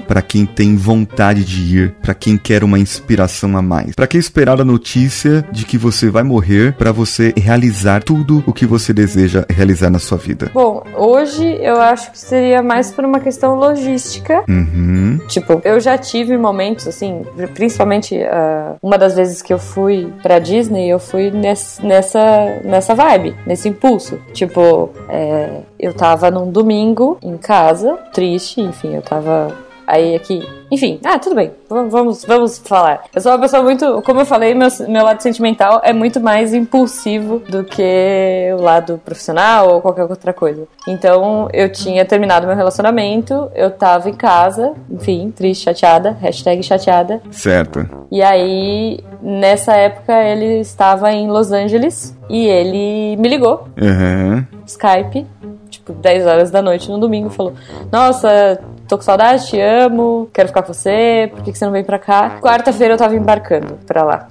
Pra 0.07 0.21
quem 0.21 0.45
tem 0.45 0.75
vontade 0.75 1.43
de 1.43 1.75
ir, 1.77 1.91
pra 2.01 2.13
quem 2.13 2.37
quer 2.37 2.63
uma 2.63 2.77
inspiração 2.79 2.94
a 2.99 3.61
mais. 3.61 3.95
Pra 3.95 4.07
que 4.07 4.17
esperar 4.17 4.59
a 4.59 4.65
notícia 4.65 5.45
de 5.51 5.65
que 5.65 5.77
você 5.77 6.09
vai 6.09 6.23
morrer 6.23 6.73
pra 6.73 6.91
você 6.91 7.33
realizar 7.37 8.03
tudo 8.03 8.43
o 8.45 8.53
que 8.53 8.65
você 8.65 8.93
deseja 8.93 9.45
realizar 9.49 9.89
na 9.89 9.99
sua 9.99 10.17
vida? 10.17 10.51
Bom, 10.53 10.83
hoje 10.95 11.45
eu 11.61 11.79
acho 11.79 12.11
que 12.11 12.19
seria 12.19 12.61
mais 12.61 12.91
por 12.91 13.03
uma 13.05 13.19
questão 13.19 13.55
logística. 13.55 14.43
Uhum. 14.47 15.19
Tipo, 15.27 15.61
eu 15.63 15.79
já 15.79 15.97
tive 15.97 16.37
momentos, 16.37 16.87
assim, 16.87 17.23
principalmente 17.53 18.21
ah, 18.23 18.75
uma 18.81 18.97
das 18.97 19.15
vezes 19.15 19.41
que 19.41 19.53
eu 19.53 19.59
fui 19.59 20.11
pra 20.21 20.39
Disney, 20.39 20.87
eu 20.89 20.99
fui 20.99 21.31
ness- 21.31 21.79
nessa, 21.83 22.59
nessa 22.63 22.93
vibe, 22.95 23.35
nesse 23.45 23.69
impulso. 23.69 24.19
Tipo, 24.33 24.89
é, 25.09 25.61
eu 25.79 25.93
tava 25.93 26.29
num 26.31 26.49
domingo 26.51 27.17
em 27.21 27.37
casa, 27.37 27.97
triste, 28.13 28.61
enfim, 28.61 28.95
eu 28.95 29.01
tava 29.01 29.55
Aí 29.87 30.15
aqui, 30.15 30.41
enfim, 30.71 30.99
ah, 31.05 31.19
tudo 31.19 31.35
bem, 31.35 31.51
vamos, 31.69 32.25
vamos 32.25 32.57
falar. 32.59 33.03
Eu 33.13 33.21
sou 33.21 33.31
uma 33.31 33.39
pessoa 33.39 33.61
muito, 33.61 34.01
como 34.01 34.21
eu 34.21 34.25
falei, 34.25 34.53
meu, 34.53 34.67
meu 34.87 35.03
lado 35.03 35.21
sentimental 35.21 35.81
é 35.83 35.93
muito 35.93 36.19
mais 36.19 36.53
impulsivo 36.53 37.39
do 37.39 37.63
que 37.63 38.49
o 38.57 38.61
lado 38.61 38.99
profissional 39.03 39.73
ou 39.73 39.81
qualquer 39.81 40.03
outra 40.03 40.33
coisa. 40.33 40.67
Então, 40.87 41.47
eu 41.53 41.71
tinha 41.71 42.03
terminado 42.05 42.47
meu 42.47 42.55
relacionamento, 42.55 43.49
eu 43.53 43.69
tava 43.71 44.09
em 44.09 44.13
casa, 44.13 44.73
enfim, 44.89 45.31
triste, 45.35 45.63
chateada, 45.65 46.11
hashtag 46.19 46.63
chateada. 46.63 47.21
Certo. 47.31 47.87
E 48.11 48.21
aí, 48.21 48.99
nessa 49.21 49.73
época, 49.73 50.13
ele 50.23 50.59
estava 50.61 51.11
em 51.11 51.27
Los 51.27 51.51
Angeles 51.51 52.15
e 52.29 52.45
ele 52.47 53.15
me 53.17 53.29
ligou, 53.29 53.67
Uhum. 53.79 54.43
Skype, 54.65 55.27
tipo, 55.69 55.93
10 55.93 56.25
horas 56.25 56.51
da 56.51 56.61
noite 56.61 56.89
no 56.89 56.97
domingo, 56.97 57.29
falou: 57.29 57.53
Nossa, 57.91 58.59
tô 58.87 58.97
com 58.97 59.03
saudade, 59.03 59.47
te 59.47 59.59
amo, 59.59 60.29
quero 60.33 60.47
ficar 60.47 60.61
com 60.63 60.73
você, 60.73 61.29
por 61.33 61.43
que, 61.43 61.51
que 61.51 61.57
você 61.57 61.65
não 61.65 61.71
vem 61.71 61.83
pra 61.83 61.99
cá? 61.99 62.37
Quarta-feira 62.41 62.93
eu 62.93 62.97
tava 62.97 63.15
embarcando 63.15 63.79
pra 63.85 64.03
lá. 64.03 64.27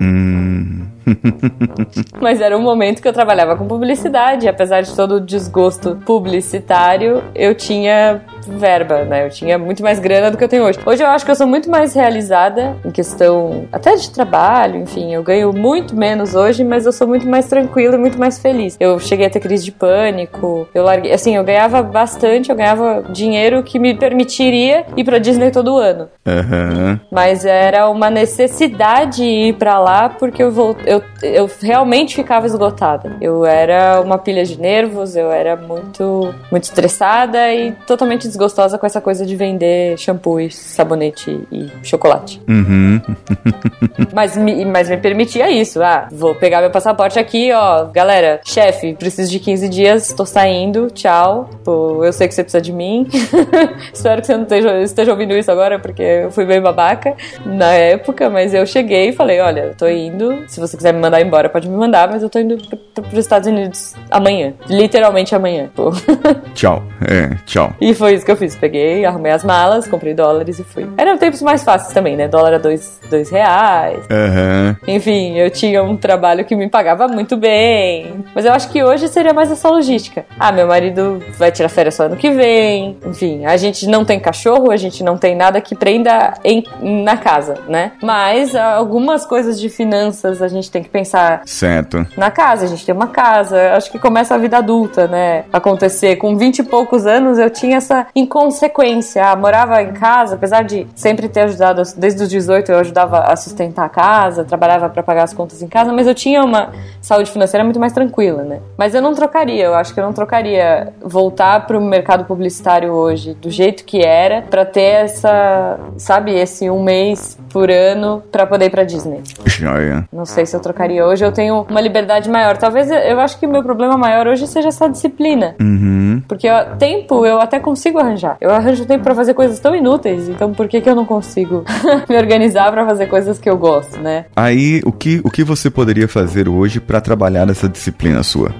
Hum. 0.00 0.86
Mas 2.20 2.40
era 2.40 2.56
um 2.56 2.62
momento 2.62 3.00
que 3.00 3.08
eu 3.08 3.12
trabalhava 3.12 3.56
com 3.56 3.66
publicidade, 3.66 4.46
e 4.46 4.48
apesar 4.48 4.80
de 4.82 4.94
todo 4.94 5.16
o 5.16 5.20
desgosto 5.20 5.96
publicitário, 6.04 7.22
eu 7.34 7.54
tinha 7.54 8.20
verba, 8.48 9.04
né? 9.04 9.26
Eu 9.26 9.30
tinha 9.30 9.58
muito 9.58 9.82
mais 9.82 9.98
grana 9.98 10.30
do 10.30 10.36
que 10.38 10.44
eu 10.44 10.48
tenho 10.48 10.64
hoje. 10.64 10.78
Hoje 10.86 11.02
eu 11.02 11.08
acho 11.08 11.24
que 11.24 11.30
eu 11.30 11.34
sou 11.34 11.46
muito 11.46 11.68
mais 11.70 11.94
realizada 11.94 12.76
em 12.84 12.90
questão 12.90 13.66
até 13.72 13.96
de 13.96 14.10
trabalho, 14.10 14.76
enfim, 14.80 15.12
eu 15.12 15.22
ganho 15.22 15.52
muito 15.52 15.96
menos 15.96 16.34
hoje, 16.34 16.62
mas 16.62 16.86
eu 16.86 16.92
sou 16.92 17.06
muito 17.08 17.26
mais 17.28 17.46
tranquila 17.48 17.96
e 17.96 17.98
muito 17.98 18.18
mais 18.18 18.38
feliz. 18.38 18.76
Eu 18.78 18.98
cheguei 18.98 19.26
a 19.26 19.30
ter 19.30 19.40
crise 19.40 19.64
de 19.64 19.72
pânico, 19.72 20.68
eu 20.74 20.84
larguei, 20.84 21.12
assim, 21.12 21.36
eu 21.36 21.42
ganhava 21.44 21.82
bastante, 21.82 22.50
eu 22.50 22.56
ganhava 22.56 23.04
dinheiro 23.10 23.62
que 23.62 23.78
me 23.78 23.94
permitiria 23.94 24.84
ir 24.96 25.04
pra 25.04 25.18
Disney 25.18 25.50
todo 25.50 25.76
ano. 25.76 26.08
Aham. 26.26 27.00
Mas 27.10 27.44
era 27.44 27.88
uma 27.88 28.10
necessidade 28.10 29.24
ir 29.24 29.54
pra 29.54 29.78
lá 29.78 30.08
porque 30.08 30.42
eu, 30.42 30.50
vol- 30.52 30.76
eu, 30.86 30.95
eu 31.22 31.48
realmente 31.60 32.14
ficava 32.14 32.46
esgotada. 32.46 33.16
Eu 33.20 33.44
era 33.44 34.00
uma 34.00 34.18
pilha 34.18 34.44
de 34.44 34.60
nervos, 34.60 35.16
eu 35.16 35.30
era 35.30 35.56
muito, 35.56 36.34
muito 36.50 36.64
estressada 36.64 37.52
e 37.52 37.72
totalmente 37.86 38.26
desgostosa 38.26 38.78
com 38.78 38.86
essa 38.86 39.00
coisa 39.00 39.24
de 39.24 39.36
vender 39.36 39.96
shampoo 39.98 40.40
e 40.40 40.50
sabonete 40.50 41.40
e 41.50 41.70
chocolate. 41.82 42.40
Uhum. 42.48 43.00
Mas 44.12 44.36
me, 44.36 44.64
mas 44.64 44.88
me 44.88 44.96
permitia 44.96 45.50
isso. 45.50 45.82
Ah, 45.82 46.08
vou 46.10 46.34
pegar 46.34 46.60
meu 46.60 46.70
passaporte 46.70 47.18
aqui, 47.18 47.52
ó. 47.52 47.86
Galera, 47.86 48.40
chefe, 48.44 48.94
preciso 48.94 49.30
de 49.30 49.38
15 49.38 49.68
dias, 49.68 50.12
tô 50.12 50.24
saindo, 50.24 50.90
tchau. 50.90 51.50
Pô, 51.64 52.04
eu 52.04 52.12
sei 52.12 52.28
que 52.28 52.34
você 52.34 52.42
precisa 52.42 52.60
de 52.60 52.72
mim. 52.72 53.06
Espero 53.92 54.20
que 54.20 54.26
você 54.26 54.36
não 54.36 54.44
esteja, 54.44 54.80
esteja 54.80 55.10
ouvindo 55.12 55.36
isso 55.36 55.50
agora, 55.50 55.78
porque 55.78 56.02
eu 56.02 56.30
fui 56.30 56.44
bem 56.44 56.60
babaca 56.60 57.14
na 57.44 57.72
época, 57.72 58.30
mas 58.30 58.54
eu 58.54 58.66
cheguei 58.66 59.10
e 59.10 59.12
falei: 59.12 59.40
olha, 59.40 59.60
eu 59.60 59.74
tô 59.74 59.86
indo. 59.88 60.44
Se 60.48 60.60
você 60.60 60.76
quiser 60.76 60.85
me 60.92 61.00
mandar 61.00 61.20
embora, 61.20 61.48
pode 61.48 61.68
me 61.68 61.76
mandar, 61.76 62.08
mas 62.10 62.22
eu 62.22 62.28
tô 62.30 62.38
indo 62.38 62.56
pro, 62.56 62.76
pro, 62.76 63.02
pros 63.04 63.18
Estados 63.18 63.48
Unidos 63.48 63.94
amanhã. 64.10 64.52
Literalmente 64.68 65.34
amanhã. 65.34 65.68
Pô. 65.74 65.90
Tchau. 66.54 66.82
É, 67.06 67.36
tchau. 67.44 67.72
E 67.80 67.94
foi 67.94 68.14
isso 68.14 68.24
que 68.24 68.30
eu 68.32 68.36
fiz. 68.36 68.56
Peguei, 68.56 69.04
arrumei 69.04 69.30
as 69.32 69.44
malas, 69.44 69.86
comprei 69.86 70.14
dólares 70.14 70.58
e 70.58 70.64
fui. 70.64 70.88
Eram 70.96 71.18
tempos 71.18 71.42
mais 71.42 71.62
fáceis 71.62 71.92
também, 71.92 72.16
né? 72.16 72.26
Dólar 72.28 72.54
a 72.54 72.58
dois, 72.58 73.00
dois 73.10 73.28
reais. 73.30 74.04
Aham. 74.10 74.76
Enfim, 74.88 75.36
eu 75.38 75.50
tinha 75.50 75.82
um 75.82 75.96
trabalho 75.96 76.44
que 76.44 76.56
me 76.56 76.68
pagava 76.68 77.06
muito 77.08 77.36
bem. 77.36 78.24
Mas 78.34 78.44
eu 78.44 78.52
acho 78.52 78.68
que 78.70 78.82
hoje 78.82 79.08
seria 79.08 79.32
mais 79.34 79.50
essa 79.50 79.68
logística. 79.68 80.24
Ah, 80.38 80.50
meu 80.52 80.66
marido 80.66 81.22
vai 81.38 81.52
tirar 81.52 81.68
férias 81.68 81.94
só 81.94 82.04
ano 82.04 82.16
que 82.16 82.30
vem. 82.30 82.96
Enfim, 83.04 83.44
a 83.44 83.56
gente 83.56 83.86
não 83.86 84.04
tem 84.04 84.18
cachorro, 84.18 84.70
a 84.70 84.76
gente 84.76 85.04
não 85.04 85.16
tem 85.18 85.34
nada 85.36 85.60
que 85.60 85.74
prenda 85.74 86.34
em- 86.44 86.64
na 87.04 87.16
casa, 87.16 87.54
né? 87.68 87.92
Mas 88.02 88.54
algumas 88.56 89.24
coisas 89.26 89.60
de 89.60 89.68
finanças 89.68 90.40
a 90.42 90.48
gente 90.48 90.70
tem 90.70 90.75
que 90.82 90.88
pensar 90.88 91.42
Certo. 91.46 92.06
na 92.16 92.30
casa, 92.30 92.64
a 92.64 92.68
gente 92.68 92.84
tem 92.84 92.94
uma 92.94 93.08
casa, 93.08 93.72
acho 93.74 93.90
que 93.90 93.98
começa 93.98 94.34
a 94.34 94.38
vida 94.38 94.58
adulta, 94.58 95.06
né? 95.06 95.44
Acontecer. 95.52 96.16
Com 96.16 96.36
20 96.36 96.58
e 96.60 96.62
poucos 96.62 97.06
anos 97.06 97.38
eu 97.38 97.50
tinha 97.50 97.76
essa 97.76 98.06
inconsequência. 98.14 99.24
Ah, 99.26 99.36
morava 99.36 99.82
em 99.82 99.92
casa, 99.92 100.34
apesar 100.34 100.62
de 100.62 100.86
sempre 100.94 101.28
ter 101.28 101.40
ajudado, 101.40 101.82
desde 101.96 102.22
os 102.22 102.28
18 102.28 102.70
eu 102.72 102.78
ajudava 102.78 103.20
a 103.20 103.36
sustentar 103.36 103.84
a 103.84 103.88
casa, 103.88 104.44
trabalhava 104.44 104.88
para 104.88 105.02
pagar 105.02 105.24
as 105.24 105.32
contas 105.34 105.62
em 105.62 105.68
casa, 105.68 105.92
mas 105.92 106.06
eu 106.06 106.14
tinha 106.14 106.42
uma 106.42 106.72
saúde 107.00 107.30
financeira 107.30 107.64
muito 107.64 107.80
mais 107.80 107.92
tranquila, 107.92 108.42
né? 108.42 108.60
Mas 108.76 108.94
eu 108.94 109.02
não 109.02 109.14
trocaria, 109.14 109.64
eu 109.64 109.74
acho 109.74 109.92
que 109.94 110.00
eu 110.00 110.04
não 110.04 110.12
trocaria 110.12 110.92
voltar 111.02 111.66
pro 111.66 111.80
mercado 111.80 112.24
publicitário 112.24 112.92
hoje 112.92 113.34
do 113.34 113.50
jeito 113.50 113.84
que 113.84 114.04
era 114.04 114.42
pra 114.42 114.64
ter 114.64 114.80
essa, 115.04 115.78
sabe, 115.96 116.34
esse 116.34 116.70
um 116.70 116.82
mês 116.82 117.38
por 117.50 117.70
ano 117.70 118.22
pra 118.30 118.46
poder 118.46 118.66
ir 118.66 118.70
pra 118.70 118.84
Disney. 118.84 119.22
Joia. 119.46 120.06
Não 120.12 120.26
sei 120.26 120.44
se 120.46 120.55
eu 120.56 120.60
trocaria 120.60 121.04
hoje, 121.06 121.24
eu 121.24 121.32
tenho 121.32 121.66
uma 121.70 121.80
liberdade 121.80 122.28
maior. 122.30 122.56
Talvez 122.56 122.90
eu- 122.90 123.20
acho 123.20 123.38
que 123.38 123.46
o 123.46 123.50
meu 123.50 123.62
problema 123.62 123.96
maior 123.96 124.26
hoje 124.26 124.46
seja 124.46 124.68
essa 124.68 124.88
disciplina. 124.88 125.54
Uhum. 125.60 126.22
Porque 126.28 126.48
ó, 126.48 126.64
tempo 126.76 127.24
eu 127.26 127.40
até 127.40 127.58
consigo 127.58 127.98
arranjar. 127.98 128.36
Eu 128.40 128.50
arranjo 128.50 128.84
tempo 128.86 129.02
pra 129.04 129.14
fazer 129.14 129.34
coisas 129.34 129.58
tão 129.58 129.74
inúteis, 129.74 130.28
então 130.28 130.52
por 130.52 130.68
que, 130.68 130.80
que 130.80 130.88
eu 130.88 130.94
não 130.94 131.04
consigo 131.04 131.64
me 132.08 132.16
organizar 132.16 132.70
pra 132.72 132.84
fazer 132.86 133.06
coisas 133.06 133.38
que 133.38 133.48
eu 133.48 133.56
gosto, 133.56 133.98
né? 134.00 134.26
Aí, 134.34 134.80
o 134.84 134.92
que, 134.92 135.20
o 135.24 135.30
que 135.30 135.42
você 135.44 135.70
poderia 135.70 136.06
fazer 136.08 136.48
hoje 136.48 136.80
pra 136.80 137.00
trabalhar 137.00 137.46
nessa 137.46 137.68
disciplina 137.68 138.22
sua? 138.22 138.52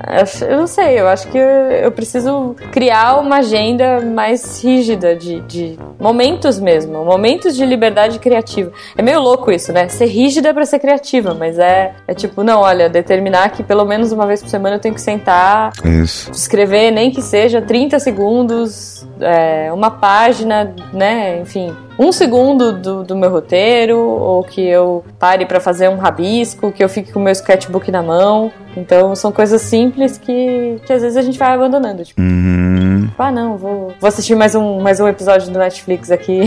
Eu 0.48 0.58
não 0.58 0.66
sei, 0.66 1.00
eu 1.00 1.08
acho 1.08 1.28
que 1.28 1.38
eu, 1.38 1.90
preciso 1.92 2.54
criar 2.72 3.18
uma 3.18 3.36
agenda 3.38 4.00
mais 4.00 4.62
rígida 4.62 5.14
de, 5.16 5.40
de 5.40 5.78
momentos 6.00 6.58
mesmo, 6.60 7.04
momentos 7.04 7.56
de 7.56 7.64
liberdade 7.64 8.18
criativa. 8.18 8.70
É 8.96 9.02
meio 9.02 9.20
louco 9.20 9.50
isso, 9.50 9.72
né? 9.72 9.88
Ser 9.88 10.06
rígida 10.06 10.52
pra 10.52 10.64
ser 10.64 10.78
criativa, 10.78 11.34
mas 11.34 11.58
é, 11.58 11.85
é 12.06 12.14
tipo, 12.14 12.42
não, 12.42 12.60
olha, 12.60 12.88
determinar 12.88 13.50
que 13.50 13.62
pelo 13.62 13.84
menos 13.84 14.12
uma 14.12 14.26
vez 14.26 14.42
por 14.42 14.48
semana 14.48 14.76
eu 14.76 14.80
tenho 14.80 14.94
que 14.94 15.00
sentar, 15.00 15.72
Isso. 15.84 16.30
escrever 16.30 16.90
nem 16.90 17.10
que 17.10 17.20
seja 17.22 17.60
30 17.62 17.98
segundos, 17.98 19.06
é, 19.20 19.72
uma 19.72 19.90
página, 19.90 20.74
né? 20.92 21.40
Enfim, 21.40 21.74
um 21.98 22.12
segundo 22.12 22.72
do, 22.72 23.02
do 23.04 23.16
meu 23.16 23.30
roteiro, 23.30 23.98
ou 23.98 24.42
que 24.44 24.60
eu 24.66 25.04
pare 25.18 25.46
pra 25.46 25.58
fazer 25.60 25.88
um 25.88 25.96
rabisco, 25.96 26.70
que 26.72 26.82
eu 26.84 26.88
fique 26.88 27.12
com 27.12 27.18
o 27.20 27.22
meu 27.22 27.32
sketchbook 27.32 27.90
na 27.90 28.02
mão. 28.02 28.52
Então 28.76 29.14
são 29.16 29.32
coisas 29.32 29.62
simples 29.62 30.18
que, 30.18 30.78
que 30.86 30.92
às 30.92 31.00
vezes 31.02 31.16
a 31.16 31.22
gente 31.22 31.38
vai 31.38 31.52
abandonando. 31.54 32.04
Tipo, 32.04 32.20
Uhum. 32.20 33.08
ah 33.18 33.30
não, 33.32 33.56
vou, 33.56 33.92
vou 33.98 34.08
assistir 34.08 34.34
mais 34.34 34.54
um, 34.54 34.80
mais 34.80 35.00
um 35.00 35.08
episódio 35.08 35.50
do 35.50 35.58
Netflix 35.58 36.10
aqui. 36.10 36.40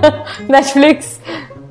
Netflix, 0.48 1.20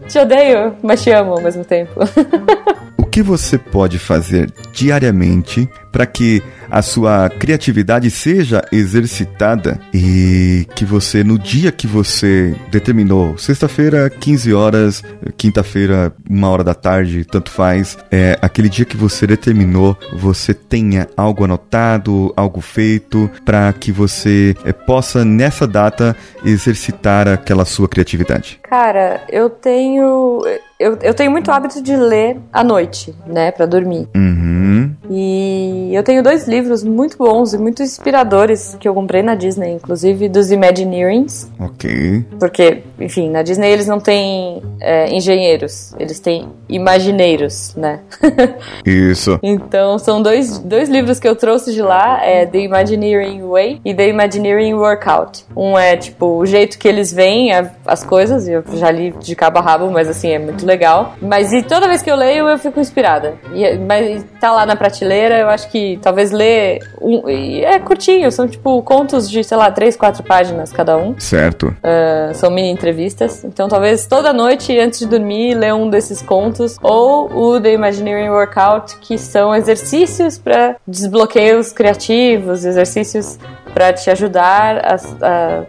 te 0.08 0.20
odeio, 0.20 0.76
mas 0.84 1.02
te 1.02 1.10
amo 1.12 1.32
ao 1.34 1.42
mesmo 1.42 1.66
tempo. 1.66 2.00
Que 3.14 3.22
você 3.22 3.60
pode 3.60 4.00
fazer 4.00 4.52
diariamente 4.74 5.70
para 5.92 6.08
que 6.08 6.42
a 6.72 6.82
sua 6.82 7.30
criatividade 7.30 8.10
seja 8.10 8.64
exercitada 8.72 9.80
e 9.94 10.66
que 10.74 10.84
você, 10.84 11.24
no 11.24 11.38
dia 11.38 11.72
que 11.72 11.86
você 11.86 12.56
determinou, 12.72 13.38
sexta-feira, 13.38 14.10
15 14.10 14.54
horas, 14.56 15.04
quinta-feira, 15.38 16.12
uma 16.28 16.50
hora 16.50 16.64
da 16.64 16.74
tarde, 16.74 17.24
tanto 17.24 17.52
faz, 17.52 17.96
é, 18.10 18.36
aquele 18.42 18.68
dia 18.68 18.86
que 18.86 18.98
você 18.98 19.28
determinou, 19.28 19.96
você 20.14 20.52
tenha 20.52 21.08
algo 21.16 21.44
anotado, 21.44 22.34
algo 22.36 22.60
feito, 22.60 23.30
para 23.46 23.72
que 23.74 23.92
você 23.92 24.56
é, 24.66 24.74
possa, 24.74 25.24
nessa 25.24 25.68
data, 25.68 26.18
exercitar 26.44 27.28
aquela 27.28 27.66
sua 27.66 27.88
criatividade? 27.88 28.60
Cara, 28.68 29.24
eu 29.30 29.48
tenho. 29.52 30.42
Eu, 30.84 30.98
eu 31.02 31.14
tenho 31.14 31.32
muito 31.32 31.50
hábito 31.50 31.82
de 31.82 31.96
ler 31.96 32.38
à 32.52 32.62
noite, 32.64 33.16
né, 33.26 33.52
Pra 33.52 33.66
dormir. 33.66 34.08
Uhum. 34.14 34.92
E 35.10 35.92
eu 35.94 36.04
tenho 36.04 36.24
dois 36.24 36.48
livros 36.48 36.84
muito 36.84 37.18
bons 37.18 37.54
e 37.54 37.58
muito 37.58 37.82
inspiradores 37.84 38.76
que 38.80 38.88
eu 38.88 38.94
comprei 38.94 39.22
na 39.22 39.36
Disney, 39.36 39.72
inclusive 39.74 40.28
dos 40.28 40.52
Imagineerings, 40.52 41.50
Ok. 41.60 42.26
porque, 42.40 42.84
enfim, 43.00 43.30
na 43.30 43.44
Disney 43.44 43.70
eles 43.70 43.88
não 43.88 44.00
têm 44.00 44.62
é, 44.82 45.14
engenheiros, 45.14 45.94
eles 46.00 46.20
têm 46.20 46.48
imagineiros, 46.68 47.74
né? 47.76 48.00
Isso. 48.86 49.40
então 49.44 49.98
são 50.00 50.22
dois, 50.22 50.58
dois 50.60 50.90
livros 50.90 51.20
que 51.20 51.28
eu 51.28 51.36
trouxe 51.36 51.74
de 51.74 51.82
lá, 51.82 52.24
é 52.26 52.46
The 52.46 52.60
Imagineering 52.60 53.42
Way 53.48 53.82
e 53.86 53.94
The 53.94 54.08
Imagineering 54.10 54.74
Workout. 54.74 55.46
Um 55.56 55.78
é 55.78 55.96
tipo 55.96 56.26
o 56.38 56.46
jeito 56.46 56.78
que 56.78 56.88
eles 56.88 57.14
veem 57.14 57.52
as 57.86 58.04
coisas, 58.04 58.48
e 58.48 58.54
eu 58.54 58.64
já 58.76 58.90
li 58.90 59.14
de 59.20 59.36
cabo 59.36 59.60
a 59.60 59.62
rabo, 59.62 59.90
mas 59.92 60.08
assim 60.10 60.30
é 60.30 60.40
muito 60.40 60.66
legal. 60.66 60.73
Mas 61.22 61.52
e 61.54 61.62
toda 61.62 61.88
vez 61.88 62.02
que 62.02 62.10
eu 62.10 62.16
leio 62.16 62.48
eu 62.48 62.58
fico 62.58 62.80
inspirada. 62.80 63.36
E, 63.54 63.78
mas 63.78 64.26
tá 64.40 64.52
lá 64.52 64.66
na 64.66 64.76
prateleira, 64.76 65.38
eu 65.40 65.50
acho 65.50 65.70
que 65.70 66.00
talvez 66.02 66.32
ler 66.32 66.80
um, 67.02 67.30
e 67.30 67.64
é 67.64 67.80
curtinho, 67.80 68.32
são 68.32 68.48
tipo 68.48 68.82
contos 68.84 69.30
de 69.30 69.44
sei 69.44 69.58
lá 69.58 69.72
três, 69.72 69.96
quatro 69.96 70.24
páginas 70.24 70.72
cada 70.72 70.98
um. 70.98 71.18
Certo. 71.20 71.76
Ah, 71.84 72.34
são 72.34 72.50
mini 72.50 72.70
entrevistas. 72.70 73.44
Então, 73.44 73.68
talvez 73.68 74.06
toda 74.06 74.34
noite, 74.34 74.78
antes 74.78 75.00
de 75.00 75.06
dormir, 75.06 75.56
ler 75.56 75.74
um 75.74 75.90
desses 75.90 76.22
contos. 76.22 76.78
Ou 76.82 77.32
o 77.32 77.62
The 77.62 77.74
Imagineering 77.74 78.30
Workout, 78.30 78.98
que 78.98 79.18
são 79.18 79.54
exercícios 79.56 80.38
para 80.38 80.76
desbloqueios 80.88 81.72
criativos, 81.72 82.66
exercícios 82.66 83.38
para 83.74 83.92
te 83.94 84.10
ajudar 84.10 84.78
a, 84.86 84.96
a 85.22 85.64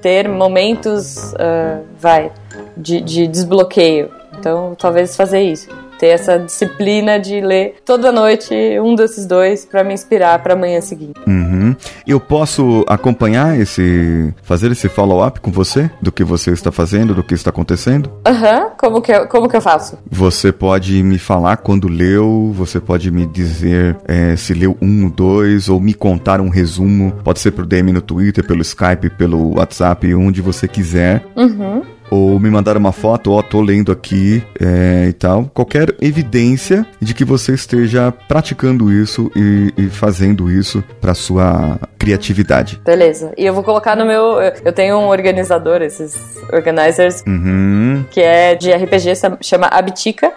ter 0.00 0.28
momentos, 0.28 1.32
uh, 1.34 1.84
vai, 1.98 2.32
de, 2.76 3.00
de 3.00 3.26
desbloqueio. 3.26 4.10
Então, 4.40 4.74
talvez 4.74 5.14
fazer 5.14 5.42
isso 5.42 5.68
ter 6.00 6.06
essa 6.06 6.38
disciplina 6.38 7.20
de 7.20 7.42
ler 7.42 7.74
toda 7.84 8.10
noite 8.10 8.54
um 8.82 8.94
desses 8.94 9.26
dois 9.26 9.66
para 9.66 9.84
me 9.84 9.92
inspirar 9.92 10.42
para 10.42 10.54
amanhã 10.54 10.80
seguinte. 10.80 11.20
Uhum. 11.26 11.76
Eu 12.06 12.18
posso 12.18 12.82
acompanhar 12.88 13.60
esse, 13.60 14.32
fazer 14.42 14.72
esse 14.72 14.88
follow-up 14.88 15.40
com 15.40 15.52
você 15.52 15.90
do 16.00 16.10
que 16.10 16.24
você 16.24 16.52
está 16.52 16.72
fazendo, 16.72 17.14
do 17.14 17.22
que 17.22 17.34
está 17.34 17.50
acontecendo? 17.50 18.10
Aham. 18.26 18.60
Uhum. 18.60 18.70
Como 18.78 19.02
que 19.02 19.12
eu, 19.12 19.28
como 19.28 19.46
que 19.46 19.56
eu 19.56 19.60
faço? 19.60 19.98
Você 20.10 20.50
pode 20.50 21.02
me 21.02 21.18
falar 21.18 21.58
quando 21.58 21.86
leu, 21.86 22.50
você 22.54 22.80
pode 22.80 23.10
me 23.10 23.26
dizer 23.26 23.94
é, 24.08 24.34
se 24.36 24.54
leu 24.54 24.78
um, 24.80 25.06
dois, 25.06 25.68
ou 25.68 25.78
me 25.78 25.92
contar 25.92 26.40
um 26.40 26.48
resumo. 26.48 27.12
Pode 27.22 27.40
ser 27.40 27.50
por 27.50 27.66
DM 27.66 27.92
no 27.92 28.00
Twitter, 28.00 28.42
pelo 28.46 28.62
Skype, 28.62 29.10
pelo 29.18 29.58
WhatsApp, 29.58 30.14
onde 30.14 30.40
você 30.40 30.66
quiser. 30.66 31.22
Uhum 31.36 31.99
ou 32.10 32.38
me 32.38 32.50
mandar 32.50 32.76
uma 32.76 32.92
foto, 32.92 33.32
ó, 33.32 33.38
oh, 33.38 33.42
tô 33.42 33.60
lendo 33.60 33.92
aqui 33.92 34.42
é, 34.60 35.06
e 35.08 35.12
tal. 35.12 35.44
Qualquer 35.54 35.94
evidência 36.00 36.86
de 37.00 37.14
que 37.14 37.24
você 37.24 37.54
esteja 37.54 38.12
praticando 38.28 38.92
isso 38.92 39.30
e, 39.36 39.72
e 39.76 39.88
fazendo 39.88 40.50
isso 40.50 40.82
para 41.00 41.14
sua 41.14 41.78
criatividade. 41.98 42.80
Beleza. 42.84 43.32
E 43.36 43.44
eu 43.44 43.54
vou 43.54 43.62
colocar 43.62 43.94
no 43.96 44.04
meu. 44.04 44.40
Eu 44.64 44.72
tenho 44.72 44.96
um 44.96 45.08
organizador, 45.08 45.82
esses 45.82 46.16
organizers, 46.52 47.22
uhum. 47.26 48.04
que 48.10 48.20
é 48.20 48.54
de 48.54 48.72
RPG, 48.72 49.12
chama 49.42 49.66
Abitica. 49.66 50.32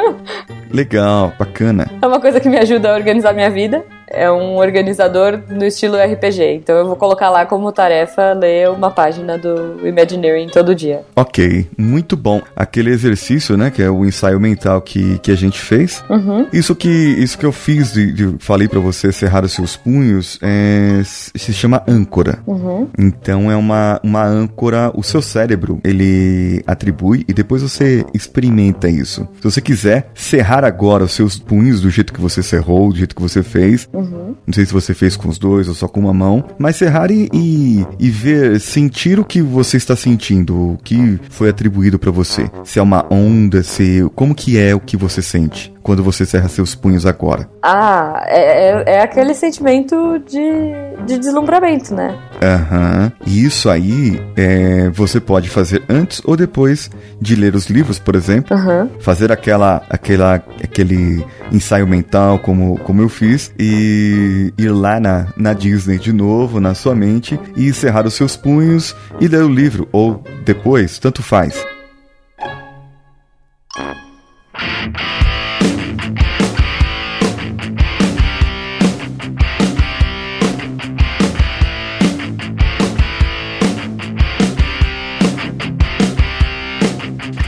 Legal, 0.70 1.32
bacana. 1.38 1.90
É 2.00 2.06
uma 2.06 2.20
coisa 2.20 2.40
que 2.40 2.48
me 2.48 2.58
ajuda 2.58 2.92
a 2.92 2.94
organizar 2.94 3.32
minha 3.32 3.50
vida 3.50 3.84
é 4.10 4.30
um 4.30 4.56
organizador 4.56 5.40
no 5.48 5.64
estilo 5.64 5.96
RPG. 5.96 6.54
Então 6.54 6.76
eu 6.76 6.86
vou 6.86 6.96
colocar 6.96 7.30
lá 7.30 7.46
como 7.46 7.70
tarefa 7.72 8.32
ler 8.32 8.68
uma 8.70 8.90
página 8.90 9.38
do 9.38 9.86
Imagineering 9.86 10.48
todo 10.48 10.74
dia. 10.74 11.02
Ok, 11.14 11.68
muito 11.78 12.16
bom. 12.16 12.42
Aquele 12.54 12.90
exercício, 12.90 13.56
né, 13.56 13.70
que 13.70 13.82
é 13.82 13.88
o 13.88 14.04
ensaio 14.04 14.40
mental 14.40 14.82
que, 14.82 15.18
que 15.20 15.30
a 15.30 15.36
gente 15.36 15.60
fez. 15.60 16.04
Uhum. 16.10 16.46
Isso 16.52 16.74
que 16.74 16.88
isso 16.88 17.38
que 17.38 17.46
eu 17.46 17.52
fiz, 17.52 17.92
de, 17.92 18.12
de 18.12 18.36
falei 18.40 18.68
para 18.68 18.80
você 18.80 19.12
cerrar 19.12 19.44
os 19.44 19.52
seus 19.52 19.76
punhos, 19.76 20.38
é, 20.42 21.00
se 21.04 21.52
chama 21.52 21.82
âncora. 21.86 22.40
Uhum. 22.46 22.88
Então 22.98 23.50
é 23.50 23.56
uma, 23.56 24.00
uma 24.02 24.24
âncora, 24.24 24.90
o 24.94 25.02
seu 25.02 25.22
cérebro, 25.22 25.80
ele 25.84 26.62
atribui 26.66 27.24
e 27.28 27.32
depois 27.32 27.62
você 27.62 28.04
experimenta 28.12 28.88
isso. 28.88 29.28
Se 29.36 29.44
você 29.44 29.60
quiser 29.60 30.10
cerrar 30.14 30.64
agora 30.64 31.04
os 31.04 31.12
seus 31.12 31.38
punhos 31.38 31.80
do 31.80 31.90
jeito 31.90 32.12
que 32.12 32.20
você 32.20 32.42
cerrou, 32.42 32.90
do 32.90 32.96
jeito 32.96 33.14
que 33.14 33.22
você 33.22 33.42
fez, 33.42 33.88
Uhum. 33.99 33.99
Não 34.46 34.54
sei 34.54 34.66
se 34.66 34.72
você 34.72 34.94
fez 34.94 35.16
com 35.16 35.28
os 35.28 35.38
dois 35.38 35.68
ou 35.68 35.74
só 35.74 35.88
com 35.88 36.00
uma 36.00 36.14
mão, 36.14 36.44
mas 36.58 36.76
cerrar 36.76 37.10
e, 37.10 37.28
e, 37.32 37.86
e 37.98 38.10
ver, 38.10 38.60
sentir 38.60 39.18
o 39.18 39.24
que 39.24 39.40
você 39.42 39.76
está 39.76 39.96
sentindo, 39.96 40.72
o 40.72 40.78
que 40.82 41.18
foi 41.30 41.48
atribuído 41.48 41.98
para 41.98 42.10
você. 42.10 42.50
Se 42.64 42.78
é 42.78 42.82
uma 42.82 43.06
onda, 43.12 43.62
se 43.62 44.04
como 44.14 44.34
que 44.34 44.58
é 44.58 44.74
o 44.74 44.80
que 44.80 44.96
você 44.96 45.22
sente 45.22 45.72
quando 45.82 46.02
você 46.02 46.24
cerra 46.26 46.48
seus 46.48 46.74
punhos 46.74 47.06
agora. 47.06 47.48
Ah, 47.62 48.22
é, 48.26 48.40
é, 48.40 48.84
é 48.86 49.02
aquele 49.02 49.34
sentimento 49.34 50.18
de, 50.26 51.04
de 51.06 51.18
deslumbramento, 51.18 51.94
né? 51.94 52.16
Aham. 52.42 53.12
Uhum. 53.20 53.26
E 53.26 53.44
isso 53.44 53.68
aí 53.68 54.20
é, 54.36 54.88
você 54.90 55.20
pode 55.20 55.48
fazer 55.48 55.82
antes 55.88 56.20
ou 56.24 56.36
depois 56.36 56.90
de 57.20 57.34
ler 57.34 57.54
os 57.54 57.68
livros, 57.68 57.98
por 57.98 58.14
exemplo. 58.14 58.56
Uhum. 58.56 58.88
Fazer 59.00 59.32
aquela, 59.32 59.82
aquela, 59.88 60.34
aquele 60.62 61.24
ensaio 61.52 61.86
mental 61.86 62.38
como, 62.38 62.78
como 62.78 63.02
eu 63.02 63.08
fiz 63.08 63.52
e 63.58 64.52
ir 64.56 64.70
lá 64.70 65.00
na, 65.00 65.26
na 65.36 65.52
Disney 65.52 65.98
de 65.98 66.12
novo, 66.12 66.60
na 66.60 66.74
sua 66.74 66.94
mente, 66.94 67.38
e 67.56 67.72
cerrar 67.72 68.06
os 68.06 68.14
seus 68.14 68.36
punhos 68.36 68.94
e 69.20 69.28
ler 69.28 69.42
o 69.42 69.48
livro, 69.48 69.88
ou 69.92 70.22
depois, 70.44 70.98
tanto 70.98 71.22
faz. 71.22 71.64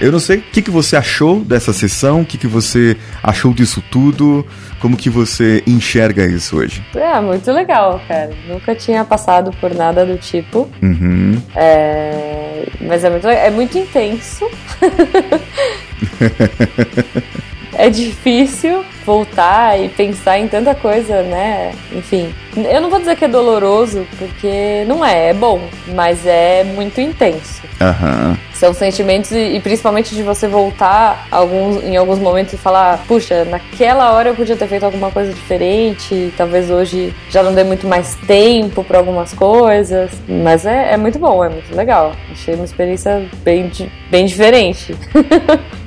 Eu 0.02 0.10
não 0.10 0.18
sei 0.18 0.38
o 0.38 0.42
que, 0.42 0.60
que 0.60 0.70
você 0.70 0.96
achou 0.96 1.38
dessa 1.38 1.72
sessão, 1.72 2.22
o 2.22 2.26
que, 2.26 2.36
que 2.36 2.48
você 2.48 2.96
achou 3.22 3.54
disso 3.54 3.80
tudo, 3.88 4.44
como 4.80 4.96
que 4.96 5.08
você 5.08 5.62
enxerga 5.64 6.26
isso 6.26 6.56
hoje? 6.56 6.84
É, 6.92 7.20
muito 7.20 7.52
legal, 7.52 8.02
cara. 8.08 8.32
Nunca 8.48 8.74
tinha 8.74 9.04
passado 9.04 9.52
por 9.60 9.72
nada 9.72 10.04
do 10.04 10.18
tipo. 10.18 10.68
Uhum. 10.82 11.40
É... 11.54 12.66
Mas 12.80 13.04
é 13.04 13.10
muito, 13.10 13.28
é 13.28 13.50
muito 13.50 13.78
intenso. 13.78 14.44
é 17.74 17.88
difícil 17.88 18.84
voltar 19.04 19.78
e 19.80 19.88
pensar 19.88 20.38
em 20.38 20.48
tanta 20.48 20.74
coisa, 20.74 21.22
né? 21.22 21.72
Enfim, 21.92 22.32
eu 22.56 22.80
não 22.80 22.90
vou 22.90 22.98
dizer 22.98 23.16
que 23.16 23.24
é 23.24 23.28
doloroso, 23.28 24.06
porque 24.18 24.84
não 24.86 25.04
é, 25.04 25.30
é 25.30 25.34
bom, 25.34 25.60
mas 25.94 26.24
é 26.26 26.64
muito 26.64 27.00
intenso. 27.00 27.62
Uhum. 27.80 28.36
São 28.54 28.72
sentimentos 28.72 29.32
e, 29.32 29.56
e, 29.56 29.60
principalmente 29.60 30.14
de 30.14 30.22
você 30.22 30.46
voltar 30.46 31.26
alguns, 31.30 31.82
em 31.82 31.96
alguns 31.96 32.18
momentos 32.18 32.54
e 32.54 32.56
falar, 32.56 33.02
puxa, 33.08 33.44
naquela 33.44 34.12
hora 34.12 34.28
eu 34.28 34.34
podia 34.36 34.54
ter 34.54 34.68
feito 34.68 34.84
alguma 34.84 35.10
coisa 35.10 35.32
diferente, 35.32 36.32
talvez 36.36 36.70
hoje 36.70 37.12
já 37.28 37.42
não 37.42 37.52
dê 37.52 37.64
muito 37.64 37.88
mais 37.88 38.14
tempo 38.26 38.84
para 38.84 38.98
algumas 38.98 39.32
coisas, 39.32 40.12
mas 40.28 40.64
é, 40.64 40.92
é 40.92 40.96
muito 40.96 41.18
bom, 41.18 41.44
é 41.44 41.48
muito 41.48 41.74
legal. 41.74 42.12
Achei 42.30 42.54
uma 42.54 42.64
experiência 42.64 43.26
bem, 43.42 43.70
bem 44.10 44.26
diferente. 44.26 44.94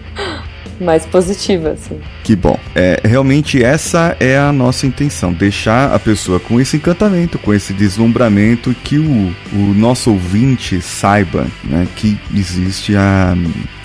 mais 0.79 1.05
positiva, 1.05 1.69
assim. 1.69 1.99
Que 2.23 2.35
bom. 2.35 2.57
É, 2.73 2.99
realmente 3.03 3.63
essa 3.63 4.15
é 4.19 4.37
a 4.37 4.51
nossa 4.51 4.85
intenção, 4.85 5.31
deixar 5.31 5.93
a 5.93 5.99
pessoa 5.99 6.39
com 6.39 6.59
esse 6.59 6.77
encantamento, 6.77 7.37
com 7.39 7.53
esse 7.53 7.73
deslumbramento, 7.73 8.75
que 8.83 8.97
o, 8.97 9.33
o 9.53 9.73
nosso 9.75 10.11
ouvinte 10.11 10.81
saiba 10.81 11.47
né, 11.63 11.87
que 11.95 12.17
existe 12.33 12.95
a 12.95 13.35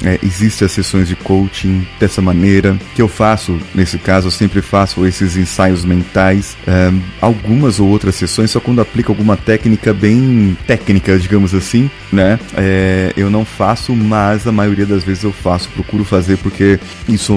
é, 0.05 0.19
existe 0.23 0.65
as 0.65 0.73
sessões 0.73 1.09
de 1.09 1.15
coaching 1.15 1.87
dessa 1.99 2.23
maneira 2.23 2.77
que 2.95 3.03
eu 3.03 3.09
faço 3.09 3.59
nesse 3.75 3.99
caso 3.99 4.29
eu 4.29 4.31
sempre 4.31 4.63
faço 4.63 5.07
esses 5.07 5.37
ensaios 5.37 5.85
mentais 5.85 6.57
é, 6.67 6.91
algumas 7.21 7.79
ou 7.81 7.89
outras 7.89 8.15
sessões 8.15 8.51
só 8.51 8.61
quando 8.61 8.81
aplico 8.81 9.13
alguma 9.13 9.37
técnica 9.37 9.93
bem 9.93 10.57
técnica 10.67 11.19
digamos 11.19 11.55
assim 11.55 11.91
né 12.11 12.39
é, 12.57 13.13
eu 13.17 13.31
não 13.31 13.45
faço 13.45 13.95
mas 13.95 14.47
a 14.47 14.53
maioria 14.53 14.87
das 14.87 15.05
vezes 15.05 15.25
eu 15.25 15.33
faço 15.33 15.69
procuro 15.71 16.05
fazer 16.05 16.39
porque 16.39 16.80
isso 17.09 17.35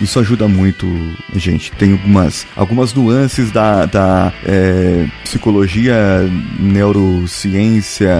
isso 0.00 0.18
ajuda 0.18 0.48
muito 0.48 0.86
gente 1.34 1.72
tem 1.72 1.92
algumas 1.92 2.46
algumas 2.56 2.92
nuances 2.94 3.50
da, 3.50 3.86
da 3.86 4.32
é, 4.44 5.06
psicologia 5.22 5.96
neurociência 6.58 8.14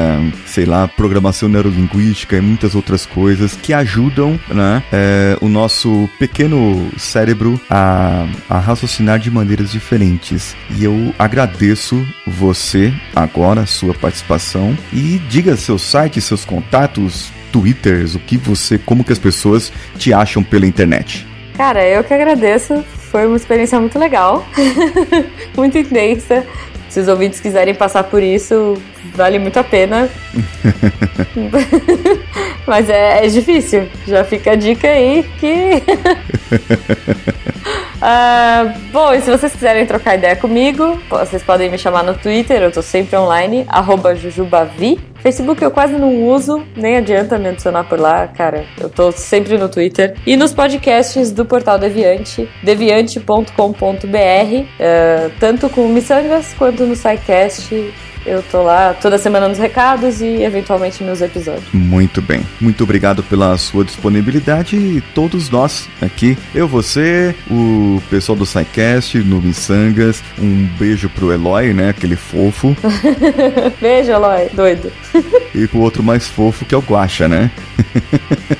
sei 0.46 0.64
lá 0.64 0.88
programação 0.88 1.48
neurolinguística 1.48 2.36
e 2.36 2.40
muitas 2.40 2.74
outras 2.74 3.06
coisas 3.06 3.56
que 3.56 3.72
ajudam 3.72 4.38
né, 4.48 4.82
é, 4.92 5.36
o 5.40 5.48
nosso 5.48 6.08
pequeno 6.18 6.90
cérebro 6.96 7.60
a, 7.68 8.26
a 8.48 8.58
raciocinar 8.58 9.18
de 9.18 9.30
maneiras 9.30 9.70
diferentes. 9.70 10.56
E 10.76 10.84
eu 10.84 11.14
agradeço 11.18 12.06
você 12.26 12.92
agora, 13.14 13.62
a 13.62 13.66
sua 13.66 13.94
participação. 13.94 14.76
E 14.92 15.20
diga 15.28 15.56
seus 15.56 15.82
sites, 15.82 16.24
seus 16.24 16.44
contatos, 16.44 17.32
twitters, 17.54 18.16
o 18.16 18.18
que 18.18 18.36
você, 18.36 18.76
como 18.76 19.04
que 19.04 19.12
as 19.12 19.18
pessoas 19.18 19.72
te 19.96 20.12
acham 20.12 20.42
pela 20.42 20.66
internet. 20.66 21.24
Cara, 21.56 21.86
eu 21.86 22.02
que 22.02 22.12
agradeço. 22.12 22.84
Foi 23.12 23.28
uma 23.28 23.36
experiência 23.36 23.78
muito 23.78 23.96
legal, 23.96 24.44
muito 25.56 25.78
intensa. 25.78 26.44
Se 26.88 26.98
os 26.98 27.06
ouvintes 27.06 27.38
quiserem 27.38 27.72
passar 27.72 28.02
por 28.04 28.20
isso, 28.24 28.76
vale 29.14 29.38
muito 29.38 29.56
a 29.56 29.62
pena. 29.62 30.08
Mas 32.66 32.90
é, 32.90 33.24
é, 33.24 33.28
difícil. 33.28 33.88
Já 34.04 34.24
fica 34.24 34.50
a 34.50 34.54
dica 34.56 34.88
aí 34.88 35.24
que. 35.38 35.80
uh, 38.02 38.78
bom, 38.92 39.12
e 39.12 39.20
se 39.20 39.30
vocês 39.30 39.52
quiserem 39.52 39.86
trocar 39.86 40.16
ideia 40.16 40.34
comigo, 40.34 41.00
vocês 41.08 41.42
podem 41.44 41.70
me 41.70 41.78
chamar 41.78 42.02
no 42.02 42.14
Twitter, 42.14 42.62
eu 42.62 42.72
tô 42.72 42.82
sempre 42.82 43.16
online, 43.16 43.64
jujubavi. 44.16 45.13
Facebook 45.24 45.64
eu 45.64 45.70
quase 45.70 45.94
não 45.94 46.28
uso, 46.28 46.62
nem 46.76 46.98
adianta 46.98 47.38
me 47.38 47.48
adicionar 47.48 47.84
por 47.84 47.98
lá, 47.98 48.28
cara. 48.28 48.66
Eu 48.78 48.90
tô 48.90 49.10
sempre 49.10 49.56
no 49.56 49.70
Twitter. 49.70 50.14
E 50.26 50.36
nos 50.36 50.52
podcasts 50.52 51.32
do 51.32 51.46
Portal 51.46 51.78
Deviante, 51.78 52.46
deviante.com.br, 52.62 53.54
uh, 53.56 55.32
tanto 55.40 55.70
com 55.70 55.88
miçangas 55.88 56.52
quanto 56.58 56.84
no 56.84 56.94
SciCast 56.94 57.94
Eu 58.26 58.42
tô 58.50 58.62
lá 58.62 58.94
toda 58.94 59.18
semana 59.18 59.48
nos 59.48 59.58
recados 59.58 60.22
e 60.22 60.42
eventualmente 60.42 61.04
nos 61.04 61.20
episódios. 61.20 61.64
Muito 61.72 62.22
bem. 62.22 62.40
Muito 62.60 62.82
obrigado 62.84 63.22
pela 63.22 63.56
sua 63.58 63.84
disponibilidade 63.84 64.76
e 64.76 65.02
todos 65.14 65.50
nós 65.50 65.88
aqui, 66.00 66.36
eu, 66.54 66.66
você, 66.66 67.34
o 67.50 68.00
pessoal 68.08 68.36
do 68.36 68.46
SciCast, 68.46 69.18
no 69.18 69.42
Missangas, 69.42 70.22
um 70.38 70.66
beijo 70.78 71.08
pro 71.10 71.32
Eloy, 71.32 71.74
né? 71.74 71.90
Aquele 71.90 72.16
fofo. 72.16 72.74
beijo, 73.80 74.10
Eloy, 74.10 74.48
doido. 74.54 74.90
e 75.54 75.66
pro 75.66 75.80
outro 75.80 76.02
mais 76.02 76.28
fofo 76.28 76.64
que 76.64 76.74
é 76.74 76.78
o 76.78 76.82
Guacha, 76.82 77.28
né? 77.28 77.50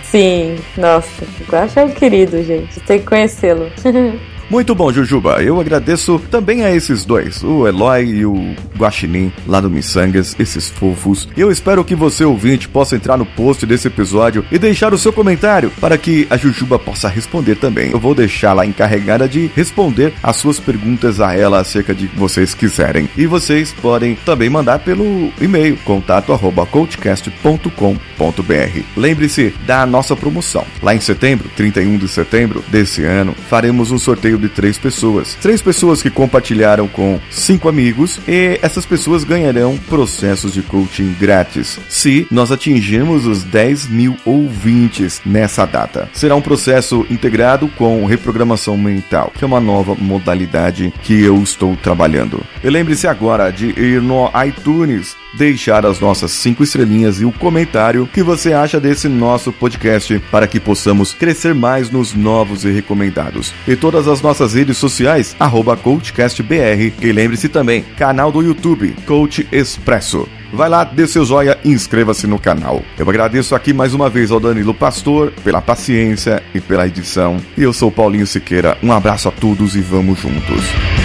Sim, 0.03 0.57
nossa, 0.77 1.25
o 1.41 1.51
Guacha 1.51 1.81
é 1.81 1.85
um 1.85 1.91
querido, 1.91 2.43
gente. 2.43 2.81
Tem 2.81 2.99
que 2.99 3.07
conhecê-lo. 3.07 3.71
Muito 4.51 4.75
bom, 4.75 4.93
Jujuba. 4.93 5.43
Eu 5.43 5.61
agradeço 5.61 6.21
também 6.31 6.65
a 6.65 6.75
esses 6.75 7.05
dois, 7.05 7.43
o 7.43 7.67
Eloy 7.67 8.05
e 8.05 8.27
o 8.27 8.55
Guaxinim, 8.77 9.33
lá 9.47 9.61
do 9.61 9.71
Missangas, 9.71 10.37
esses 10.39 10.69
fofos. 10.69 11.29
Eu 11.37 11.51
espero 11.51 11.85
que 11.85 11.95
você, 11.95 12.25
ouvinte, 12.25 12.69
possa 12.69 12.97
entrar 12.97 13.17
no 13.17 13.27
post 13.27 13.65
desse 13.67 13.89
episódio 13.89 14.45
e 14.51 14.59
deixar 14.59 14.93
o 14.93 14.99
seu 14.99 15.13
comentário 15.13 15.71
para 15.81 15.99
que 15.99 16.27
a 16.31 16.37
Jujuba 16.37 16.79
possa 16.79 17.09
responder 17.09 17.57
também. 17.57 17.91
Eu 17.91 17.99
vou 17.99 18.15
deixar 18.15 18.53
lá 18.53 18.65
encarregada 18.67 19.29
de 19.29 19.51
responder 19.57 20.13
as 20.23 20.37
suas 20.37 20.61
perguntas 20.61 21.21
a 21.21 21.35
ela 21.35 21.61
acerca 21.61 21.95
de 21.95 22.07
vocês 22.07 22.55
quiserem. 22.55 23.09
E 23.17 23.27
vocês 23.27 23.73
podem 23.73 24.17
também 24.27 24.51
mandar 24.51 24.81
pelo 24.81 25.33
e-mail 25.41 25.79
contato@coachcast.com.br. 25.85 28.81
Lembre-se 28.97 29.55
da 29.67 29.87
nossa 29.87 30.15
promoção. 30.15 30.65
Lá 30.83 30.95
em 30.95 31.01
setembro, 31.01 31.49
31 31.57 31.97
de 31.99 32.09
setembro 32.09 32.63
desse 32.69 33.03
ano, 33.05 33.35
faremos 33.49 33.91
um 33.91 33.99
sorteio 33.99 34.34
sorteio 34.35 34.39
de 34.39 34.49
três 34.49 34.79
pessoas. 34.79 35.37
Três 35.41 35.63
pessoas 35.63 36.03
que 36.03 36.11
compartilharam 36.11 36.89
com 36.89 37.21
cinco 37.31 37.69
amigos 37.69 38.21
e 38.29 38.59
essas 38.63 38.85
pessoas 38.85 39.25
ganharão 39.25 39.77
processos 39.77 40.53
de 40.53 40.63
coaching 40.63 41.15
grátis 41.19 41.79
se 41.89 42.27
nós 42.31 42.51
atingirmos 42.51 43.27
os 43.27 43.45
10 43.45 43.89
mil 43.89 44.17
ouvintes 44.25 45.21
nessa 45.25 45.65
data. 45.65 46.09
Será 46.13 46.35
um 46.35 46.43
processo 46.43 47.07
integrado 47.11 47.69
com 47.69 48.05
reprogramação 48.05 48.77
mental, 48.77 49.33
que 49.35 49.45
é 49.45 49.47
uma 49.47 49.61
nova 49.61 49.95
modalidade 49.95 50.93
que 51.03 51.23
eu 51.23 51.43
estou 51.43 51.77
trabalhando. 51.77 52.41
E 52.63 52.69
lembre-se 52.69 53.07
agora 53.07 53.51
de 53.51 53.69
ir 53.69 54.01
no 54.01 54.31
iTunes 54.47 55.17
deixar 55.37 55.85
as 55.85 56.01
nossas 56.01 56.31
cinco 56.31 56.63
estrelinhas 56.63 57.21
e 57.21 57.25
o 57.25 57.33
comentário 57.33 58.09
que 58.13 58.23
você 58.23 58.53
acha 58.53 58.81
desse 58.81 59.09
nosso 59.09 59.53
podcast 59.53 60.19
para 60.31 60.47
que 60.47 60.61
possamos 60.61 61.13
crescer 61.13 61.55
mais 61.55 61.91
nos 61.91 62.15
novos 62.15 62.65
e 62.65 62.71
recomendados. 62.71 63.53
E 63.67 63.77
todas 63.77 64.09
as 64.09 64.21
nossas 64.21 64.55
redes 64.55 64.77
sociais, 64.77 65.35
arroba 65.39 65.77
CoachCastBR. 65.77 66.95
E 67.01 67.13
lembre-se 67.13 67.49
também, 67.49 67.85
canal 67.97 68.31
do 68.31 68.43
YouTube, 68.43 68.95
Coach 69.07 69.47
Expresso. 69.53 70.29
Vai 70.53 70.69
lá, 70.69 70.85
dê 70.85 71.07
seu 71.07 71.25
joia 71.25 71.59
e 71.65 71.71
inscreva-se 71.71 72.29
no 72.29 72.39
canal. 72.39 72.81
Eu 72.97 73.09
agradeço 73.11 73.57
aqui 73.57 73.73
mais 73.73 73.93
uma 73.93 74.09
vez 74.09 74.31
ao 74.31 74.39
Danilo 74.39 74.73
Pastor 74.73 75.33
pela 75.43 75.61
paciência 75.61 76.43
e 76.55 76.61
pela 76.61 76.87
edição. 76.87 77.39
E 77.59 77.63
eu 77.63 77.73
sou 77.73 77.91
Paulinho 77.91 78.27
Siqueira. 78.27 78.79
Um 78.81 78.93
abraço 78.93 79.29
a 79.29 79.33
todos 79.33 79.75
e 79.75 79.81
vamos 79.81 80.21
juntos. 80.21 81.04